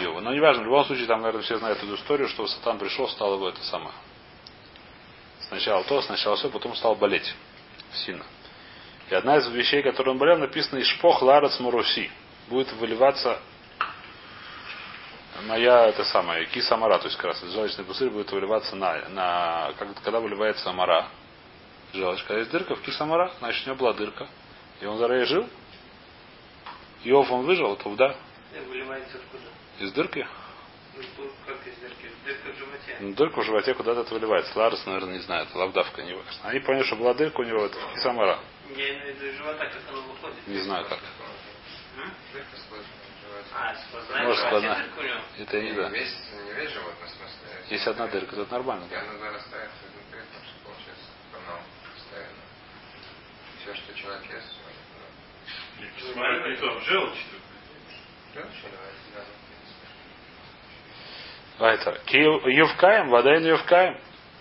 [0.01, 0.21] Иова.
[0.21, 3.35] Но неважно, в любом случае, там, наверное, все знают эту историю, что Сатан пришел, стал
[3.35, 3.95] его это самое.
[5.49, 7.35] Сначала то, сначала все, потом стал болеть.
[7.93, 8.25] Сильно.
[9.11, 12.11] И одна из вещей, которую он болел, написано Ишпох Ларец Маруси.
[12.49, 13.39] Будет выливаться
[15.45, 19.73] моя это самая киса мара, то есть как раз желчный пузырь будет выливаться на, на
[19.79, 21.09] как, когда выливается мара,
[21.93, 24.29] желчь, когда есть дырка в киса мара, значит у него была дырка,
[24.81, 25.49] и он заранее жил,
[27.05, 28.15] Иов он выжил, то да,
[28.55, 29.45] Э, Выливается откуда?
[29.83, 30.27] Из дырки,
[31.17, 32.11] тут как из дырки?
[32.25, 32.97] Дырка в животе.
[33.01, 36.31] ну, дырка в животе куда-то выливается, Ларес, наверное, не знает, лавдавка не важно.
[36.45, 38.39] Они поняли, что была дырка у него, это киса мара,
[38.71, 40.47] Я имею в виду из живота, как оно выходит.
[40.47, 40.99] не знаю как.
[43.55, 44.85] А, сквозная Может, в животе сквозная.
[44.85, 45.21] дырка у него?
[45.39, 45.89] Это не да.
[45.91, 46.17] Весь,
[46.47, 47.67] не весь животный, в смысле.
[47.71, 49.01] Есть одна дырка, это нормально, И да.
[49.01, 51.61] она зарастает изнутри, потому что получается канал
[51.95, 52.43] постоянно.
[53.61, 54.55] Все, что человек ест,
[56.13, 57.19] Смотри, не то, желчь.
[58.35, 58.59] Давайте,
[59.15, 59.25] да.
[61.59, 62.01] Вайтер.
[62.07, 63.99] Ки Ювкаем, вода не Ювкаем.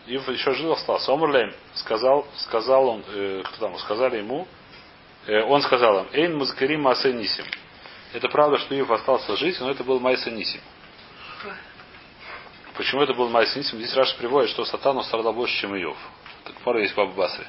[0.08, 1.12] Иов еще жил, остался.
[1.12, 4.48] Омрлейм сказал, сказал он, э, кто там, сказали ему,
[5.28, 7.46] э, он сказал им, Эйн Музкарим Масенисим.
[8.14, 10.60] Это правда, что Иов остался жить, но это был Майса Нисим.
[12.76, 13.78] Почему это был Майса Нисим?
[13.78, 15.98] Здесь Раша приводит, что Сатану страдал больше, чем Иов.
[16.46, 17.46] Так пора есть Баба Басри.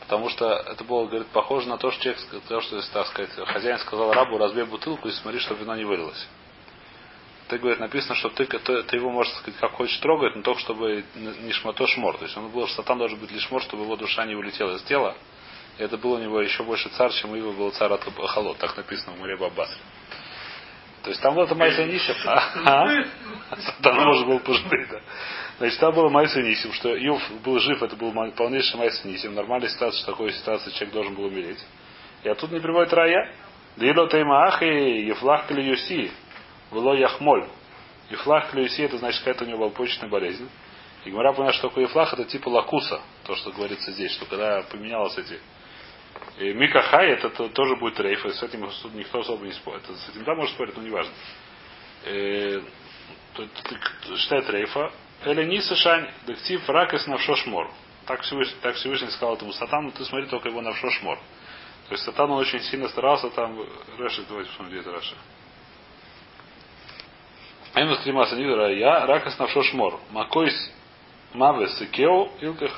[0.00, 3.78] Потому что это было, говорит, похоже на то, что человек сказал, что, так сказать, хозяин
[3.78, 6.28] сказал рабу, разбей бутылку и смотри, чтобы вино не вылилось.
[7.48, 10.60] Ты, говорит, написано, что ты, ты, ты его можешь сказать, как хочешь трогать, но только
[10.60, 12.16] чтобы не шмато шмор.
[12.18, 14.74] То есть он был, что сатан должен быть лишь мор, чтобы его душа не улетела
[14.76, 15.14] из тела.
[15.78, 18.58] И это был у него еще больше царь, чем у его был царь от Ахалот.
[18.58, 19.78] Так написано в Муре Бабасре.
[21.02, 22.16] То есть там было это Майса Нисим.
[22.24, 23.04] А?
[23.58, 25.00] Сатан может был пожалеть, да.
[25.58, 29.34] Значит, там было Майса Нисим, что Иов был жив, это был полнейший Майса Нисим.
[29.34, 31.64] Нормальная ситуация, что в такой ситуации человек должен был умереть.
[32.24, 33.32] И оттуда не приводит рая.
[33.76, 36.10] Дило Таймаах и Ефлах Калиюси.
[36.70, 37.46] Было Яхмоль.
[38.10, 40.48] Ефлах Калиюси, это значит, какая-то у него была почечная болезнь.
[41.04, 43.00] И говоря, понимает, что такое Ефлах, это типа лакуса.
[43.24, 45.40] То, что говорится здесь, что когда поменялось эти
[46.38, 49.84] и Мика Хай, это тоже будет рейф, и с этим никто особо не спорит.
[49.86, 51.12] С этим да, может спорить, но не важно.
[52.04, 52.60] Э,
[54.16, 54.92] считает рейфа.
[55.24, 57.70] Или Ниса Шань, дектив ракес на шмор.
[58.06, 61.18] Так Всевышний, так Всевышний сказал этому сатану, ты смотри только его на шмор.
[61.88, 63.58] То есть сатан он очень сильно старался там.
[63.98, 65.14] Раша, давайте посмотрим, где это Раша.
[67.76, 70.00] Эмус Кримаса Нидера, я ракас на шмор.
[70.10, 70.54] Макойс
[71.34, 72.72] Мавес и Кео Илках.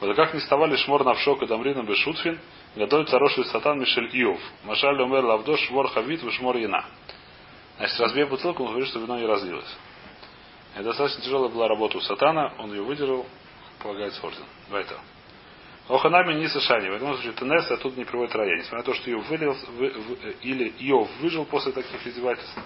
[0.00, 2.38] Вот как не ставали шмор на вшок и дамрина бешутфин,
[2.76, 4.38] Гадоль царошли сатан Мишель Иов.
[4.64, 6.84] Машаль умер лавдош вор хавит вишмор яна.
[7.78, 9.76] Значит, разбей бутылку, он говорит, что вино не разлилось.
[10.78, 13.24] И достаточно тяжелая была работа у сатана, он ее выдержал,
[13.82, 14.44] полагается орден.
[14.70, 14.98] Это.
[15.88, 16.90] Оханами не сашани.
[16.90, 18.58] В этом случае Тенес, а тут не приводит рая.
[18.58, 22.58] Несмотря на то, что Иов вылил, вы, в, или Иов выжил после таких издевательств.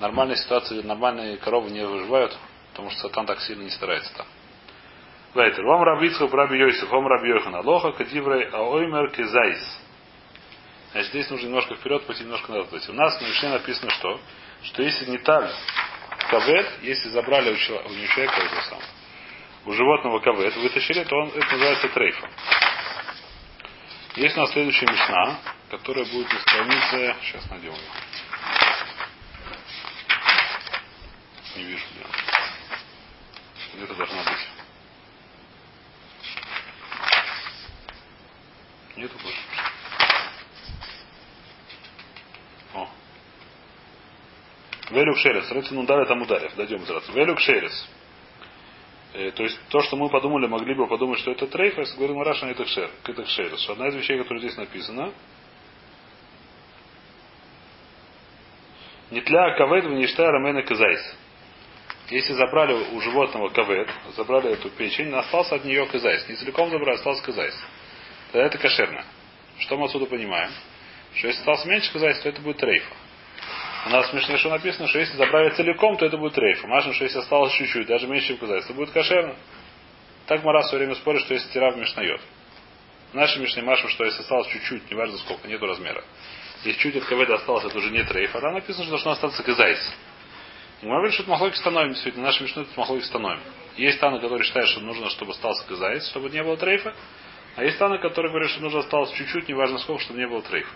[0.00, 2.36] Нормальная ситуация, нормальные коровы не выживают,
[2.70, 4.26] потому что сатан так сильно не старается там.
[5.34, 5.62] Вейтер.
[5.64, 9.78] Вам рабицху раби Йосиф, вам раби Йохан Алоха, кадиврей аоймер кезайс.
[10.92, 12.90] Значит, здесь нужно немножко вперед пойти, немножко назад пойти.
[12.90, 14.18] У нас на Мишне написано что?
[14.62, 15.52] Что если не таль
[16.30, 18.78] кавет, если забрали у человека, у человека это сам,
[19.66, 22.30] у животного кавет, вытащили, то он, это называется трейфом.
[24.16, 25.38] Есть у нас следующая мишна,
[25.70, 27.16] которая будет на странице...
[27.22, 28.29] Сейчас найдем ее.
[31.56, 32.04] Не вижу где.
[33.74, 34.48] Где-то должна быть.
[38.96, 39.38] Нету больше.
[42.74, 42.88] О.
[44.90, 45.50] Велюк шерес.
[45.50, 46.54] Рыцин ударит, там ударив.
[46.54, 47.12] Дойдем сразу.
[47.12, 47.88] Велюк шерес.
[49.12, 52.64] То есть то, что мы подумали, могли бы подумать, что это трейфас, говорим Раша это
[52.64, 53.68] шер, это шерес.
[53.68, 55.12] Одна из вещей, которая здесь написана,
[59.10, 61.16] Нетля кавет в ништая рамена казайс.
[62.10, 66.28] Если забрали у животного кавет, забрали эту печень, остался от нее казайс.
[66.28, 67.54] Не целиком забрали, остался казайс
[68.32, 69.04] тогда это кошерно.
[69.58, 70.50] Что мы отсюда понимаем?
[71.14, 72.94] Что если осталось меньше казать, то это будет трейфа.
[73.86, 76.66] У нас смешно, что написано, что если забрали целиком, то это будет трейфа.
[76.66, 79.34] Машем, что если осталось чуть-чуть, даже меньше, чем казать, то будет кошерно.
[80.26, 82.20] Так Мара все время спорит, что если тирав мешнает.
[83.12, 86.04] В нашей мишне Машем, что если осталось чуть-чуть, неважно сколько, нету размера.
[86.62, 89.42] Если чуть от КВД осталось, это уже не трейф, а там написано, что должно остаться
[89.42, 89.78] казайс.
[90.82, 93.42] Мы что это махлоки становим, действительно, наши мишны это махлоки становим.
[93.76, 96.94] Есть таны, которые считают, что нужно, чтобы остался казайс, чтобы не было трейфа.
[97.56, 100.70] А есть станы, которые говорят, что нужно осталось чуть-чуть, неважно сколько, чтобы не было трейфа.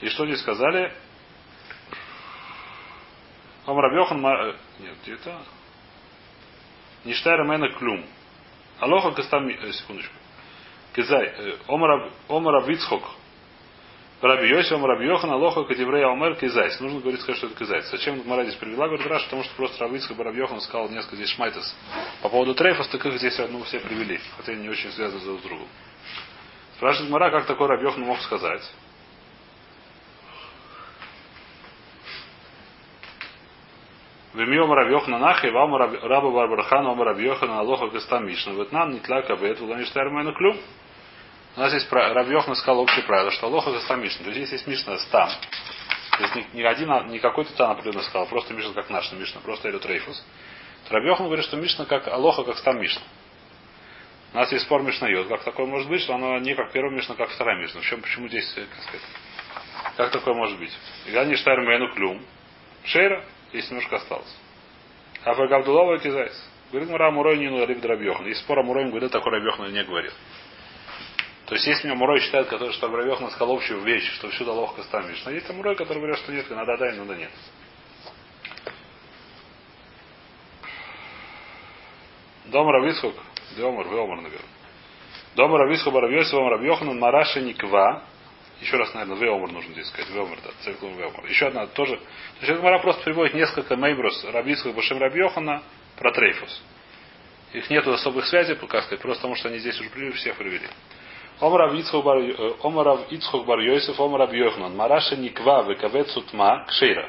[0.00, 0.92] И что здесь сказали?
[3.66, 5.40] Омрабьохан, э, нет, где-то.
[7.04, 8.04] Ништайра мэна клюм.
[8.80, 10.14] Алоха кастам, э, секундочку.
[10.94, 13.04] Кизай, э, омраб вицхок.
[14.22, 16.78] Раби Йосиф, Раби Йохан, Алоха, Катеврея, Омер, Кизайс.
[16.80, 17.90] Нужно говорить, сказать, что это Кизайс.
[17.90, 21.16] Зачем Гмара здесь привела, говорит Раш, потому что просто Раби Йохан, Раби Йохан сказал несколько
[21.16, 21.74] здесь шмайтес.
[22.22, 25.40] По поводу трейфа, так их здесь ну, все привели, хотя они не очень связаны друг
[25.40, 25.66] с другом.
[26.76, 28.62] Спрашивает Гмара, как такой Раби Йохан мог сказать.
[34.34, 38.52] Вемьем Рабьохна Нахи, вам Раба Барбархана, вам Рабьохана Алоха Гастам Мишна.
[38.52, 40.58] Вьетнам, Нитла Кабет, Владимир Мэну Клюм.
[41.56, 44.24] У нас есть Рабьехна сказал общее правило, что Алоха за Мишна.
[44.24, 45.30] То есть если есть Мишна стам,
[46.12, 49.68] то есть не, один, не какой-то там определенно сказал, просто Мишна как наш Мишна, просто
[49.68, 50.24] Элю Трейфус.
[50.88, 53.02] То Рабьехна говорит, что Мишна как Алоха как стам Мишна.
[54.32, 55.26] У нас есть спор Мишна Йод.
[55.26, 57.80] Как такое может быть, что оно не как первая Мишна, как вторая Мишна.
[57.80, 59.02] В чем, почему здесь, как сказать,
[59.96, 60.72] как такое может быть?
[61.06, 62.24] Я не штайр Мэну Клюм.
[62.84, 64.36] Шейра, если немножко осталось.
[65.24, 66.48] А Фагавдулова и Кизайс.
[66.70, 68.26] Говорит, Мура Мурой не Риб Драбьехан.
[68.26, 70.12] Есть спор Мурой говорит, такой Рабьехан не говорит.
[71.50, 75.20] То есть есть Мурой считает, который, что Абравехна сказал общую вещь, что всюду ловко ставишь.
[75.24, 77.32] Но есть Мурой, который говорит, что нет, надо да, надо нет.
[82.44, 83.16] Дом Равицхук,
[83.56, 84.48] Демор, Веомор, наверное.
[85.34, 88.04] Дом Равицхук, Баравьёси, Вом Равьёханан, Мараша Никва.
[88.60, 90.08] Еще раз, наверное, Веомор нужно здесь сказать.
[90.10, 91.26] Веомор, да, Цельклум Веомор.
[91.26, 91.96] Еще одна тоже.
[92.38, 95.64] То есть Мара просто приводит несколько мейбрус Рабицхук, Башем Рабьёхана
[95.96, 96.62] про Трейфус.
[97.54, 100.68] Их нету особых связей, как сказать, просто потому что они здесь уже привели, всех привели.
[101.40, 102.04] Омарав Ицхок
[103.46, 107.08] бар Йосиф, Омарав Йохнан, Мараша Никва, Векавет Сутма, Кшейра.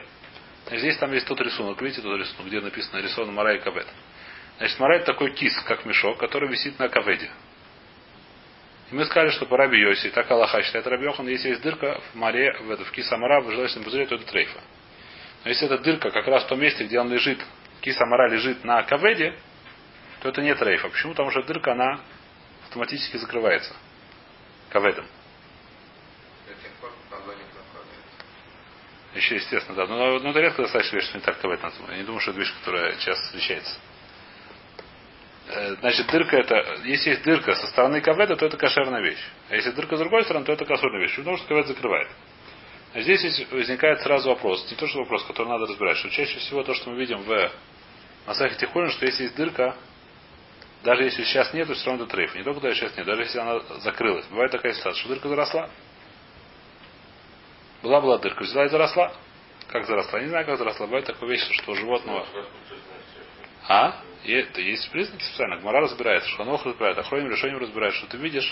[0.72, 3.88] Здесь там есть тот рисунок, видите тот рисунок, где написано нарисован Мара и Кавет.
[4.58, 7.30] Значит, Мара это такой кис, как мешок, который висит на Каведе.
[8.90, 12.00] И мы сказали, что по Раби Йоси, так Аллаха считает Раби Йохан, если есть дырка
[12.12, 14.62] в море, в, это, в киса Мара, в желательном пузыре, то это трейфа.
[15.44, 17.40] Но если эта дырка как раз в том месте, где он лежит,
[17.82, 19.34] киса Мара лежит на Каведе,
[20.22, 20.88] то это не трейфа.
[20.88, 21.12] Почему?
[21.12, 22.00] Потому что дырка, она
[22.64, 23.76] автоматически закрывается
[24.72, 25.06] каведом.
[29.14, 29.88] Еще естественно, да.
[29.88, 31.60] Но, но это редко достаточно вещь, что не так кавед
[31.90, 33.78] Я не думаю, что это вещь, которая часто встречается.
[35.48, 39.22] Э, значит, дырка это, если есть дырка со стороны каведа, то это кошерная вещь.
[39.50, 41.16] А если дырка с другой стороны, то это кошерная вещь.
[41.18, 42.08] Потому что кавед закрывает.
[42.94, 46.64] А здесь возникает сразу вопрос, не то, что вопрос, который надо разбирать, что чаще всего
[46.64, 47.52] то, что мы видим в
[48.28, 49.76] Масахе Тихонин, что если есть дырка,
[50.84, 52.34] даже если сейчас нет, то все равно это трейф.
[52.36, 54.26] Не только даже сейчас нет, даже если она закрылась.
[54.28, 55.70] Бывает такая ситуация, что дырка заросла.
[57.84, 59.14] Была была дырка, взяла и заросла.
[59.68, 60.20] Как заросла?
[60.20, 60.88] Не знаю, как заросла.
[60.88, 62.26] Бывает такая вещь, что у животного...
[63.68, 64.02] А?
[64.24, 65.58] И это есть признаки специально.
[65.58, 68.52] Гмара разбирается, Шханох разбирает, Ахроним решением разбирает, что ты видишь.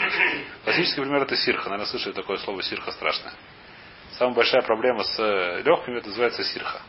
[0.63, 1.69] Классический пример это сирха.
[1.69, 3.33] Наверное, слышали такое слово сирха страшное.
[4.13, 6.81] Самая большая проблема с э, легкими это называется сирха.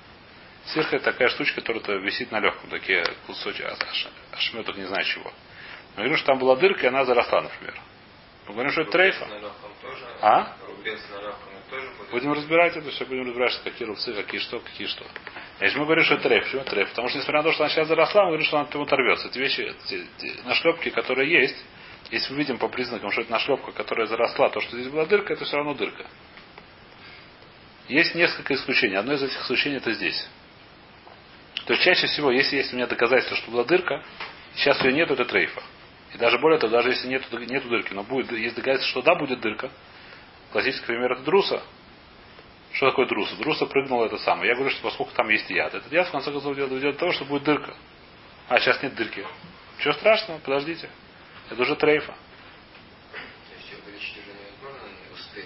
[0.66, 3.64] Сирха это такая штучка, которая висит на легком, такие кусочки,
[4.32, 5.32] ошметок не знаю чего.
[5.90, 7.74] Мы говорим, что там была дырка, и она заросла, например.
[8.46, 9.26] Мы говорим, что это трейфа.
[10.20, 10.56] А?
[12.10, 15.04] Будем разбирать это все, будем разбирать, что какие рубцы, какие что, какие что.
[15.60, 16.88] Если мы говорим, что это трейф, почему трейф?
[16.90, 18.84] Потому что, несмотря на то, что она сейчас заросла, мы говорим, что она от него
[18.84, 19.28] оторвется.
[19.28, 21.56] Эти вещи, эти, эти нашлепки, которые есть,
[22.10, 25.32] если мы видим по признакам, что это нашлепка, которая заросла, то, что здесь была дырка,
[25.32, 26.06] это все равно дырка.
[27.88, 28.96] Есть несколько исключений.
[28.96, 30.28] Одно из этих исключений это здесь.
[31.66, 34.02] То есть чаще всего, если есть у меня доказательство, что была дырка,
[34.54, 35.62] сейчас ее нет, это трейфа.
[36.14, 39.14] И даже более того, даже если нету, нету дырки, но будет, есть доказательство, что да,
[39.14, 39.70] будет дырка.
[40.52, 41.62] Классический пример это друса.
[42.72, 43.36] Что такое друса?
[43.36, 44.48] Друса прыгнула это самое.
[44.48, 47.12] Я говорю, что поскольку там есть яд, этот яд в конце концов доведет до того,
[47.12, 47.74] что будет дырка.
[48.48, 49.24] А сейчас нет дырки.
[49.78, 50.38] Чего страшного?
[50.38, 50.88] Подождите.
[51.50, 52.14] Это уже трейфа.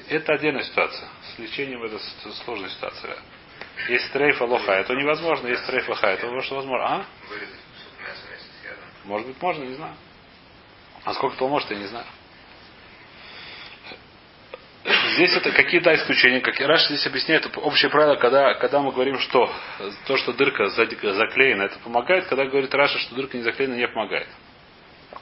[0.09, 1.09] Это отдельная ситуация.
[1.35, 1.99] С лечением это
[2.45, 3.19] сложная ситуация.
[3.89, 5.49] Если трейфа лоха, то невозможно.
[5.49, 6.87] Если трейфа хай, то что возможно.
[6.87, 7.07] А?
[9.05, 9.95] Может быть, можно, не знаю.
[11.05, 12.07] А сколько то может, я не знаю.
[15.15, 16.41] Здесь это какие-то исключения.
[16.41, 19.51] Как Раш здесь объясняет общее правило, когда, когда мы говорим, что
[20.07, 24.29] то, что дырка заклеена, это помогает, когда говорит Раша, что дырка не заклеена, не помогает.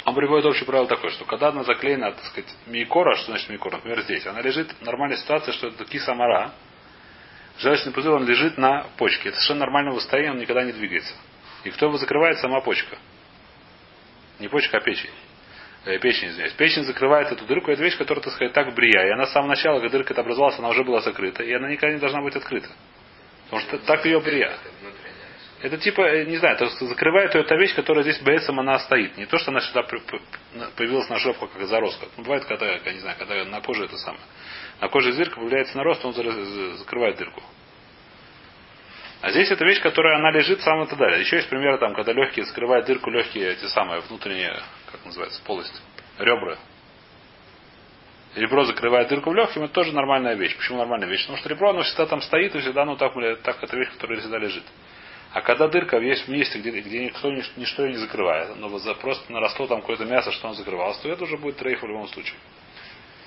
[0.05, 3.77] Он приводит общее правило такое, что когда она заклеена, так сказать, микора, что значит микора,
[3.77, 6.53] например, здесь, она лежит в нормальной ситуации, что это кисамара,
[7.59, 9.29] Желчный пузырь, он лежит на почке.
[9.29, 11.15] Это совершенно нормальное состояние, он никогда не двигается.
[11.65, 12.39] И кто его закрывает?
[12.39, 12.97] Сама почка.
[14.39, 15.11] Не почка, а печень.
[15.85, 16.53] Э, печень, извиняюсь.
[16.55, 17.71] Печень закрывает эту дырку.
[17.71, 19.07] Это вещь, которая, так сказать, так брия.
[19.07, 21.43] И она с самого начала, когда дырка образовалась, она уже была закрыта.
[21.43, 22.69] И она никогда не должна быть открыта.
[23.45, 24.57] Потому что так ее брия.
[25.63, 29.17] Это типа, э, не знаю, это закрывает ее та вещь, которая здесь бейсом она стоит.
[29.17, 29.85] Не то, что она сюда
[30.77, 32.07] появилась на жопку, как заростка.
[32.17, 34.25] Ну, бывает, когда, я не знаю, когда на коже это самое.
[34.81, 37.43] На коже дырка появляется нарост, он закрывает дырку.
[39.21, 41.21] А здесь это вещь, которая она лежит сам и далее.
[41.21, 44.61] Еще есть примеры, там, когда легкие закрывают дырку, легкие эти самые внутренние,
[44.91, 45.81] как называется, полость,
[46.19, 46.59] ребра.
[48.35, 50.57] Ребро закрывает дырку в легким, это тоже нормальная вещь.
[50.57, 51.21] Почему нормальная вещь?
[51.21, 53.13] Потому что ребро, оно всегда там стоит, и всегда, ну так,
[53.45, 54.65] так это вещь, которая всегда лежит.
[55.33, 58.83] А когда дырка есть в месте, где, где никто ничто ее не закрывает, но вот
[58.83, 61.87] за, просто наросло там какое-то мясо, что он закрывалось, то это уже будет трейф в
[61.87, 62.37] любом случае.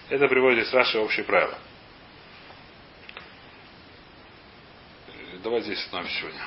[0.09, 1.57] Это приводит здесь Раши общие правила.
[5.43, 6.41] Давай здесь остановимся сегодня.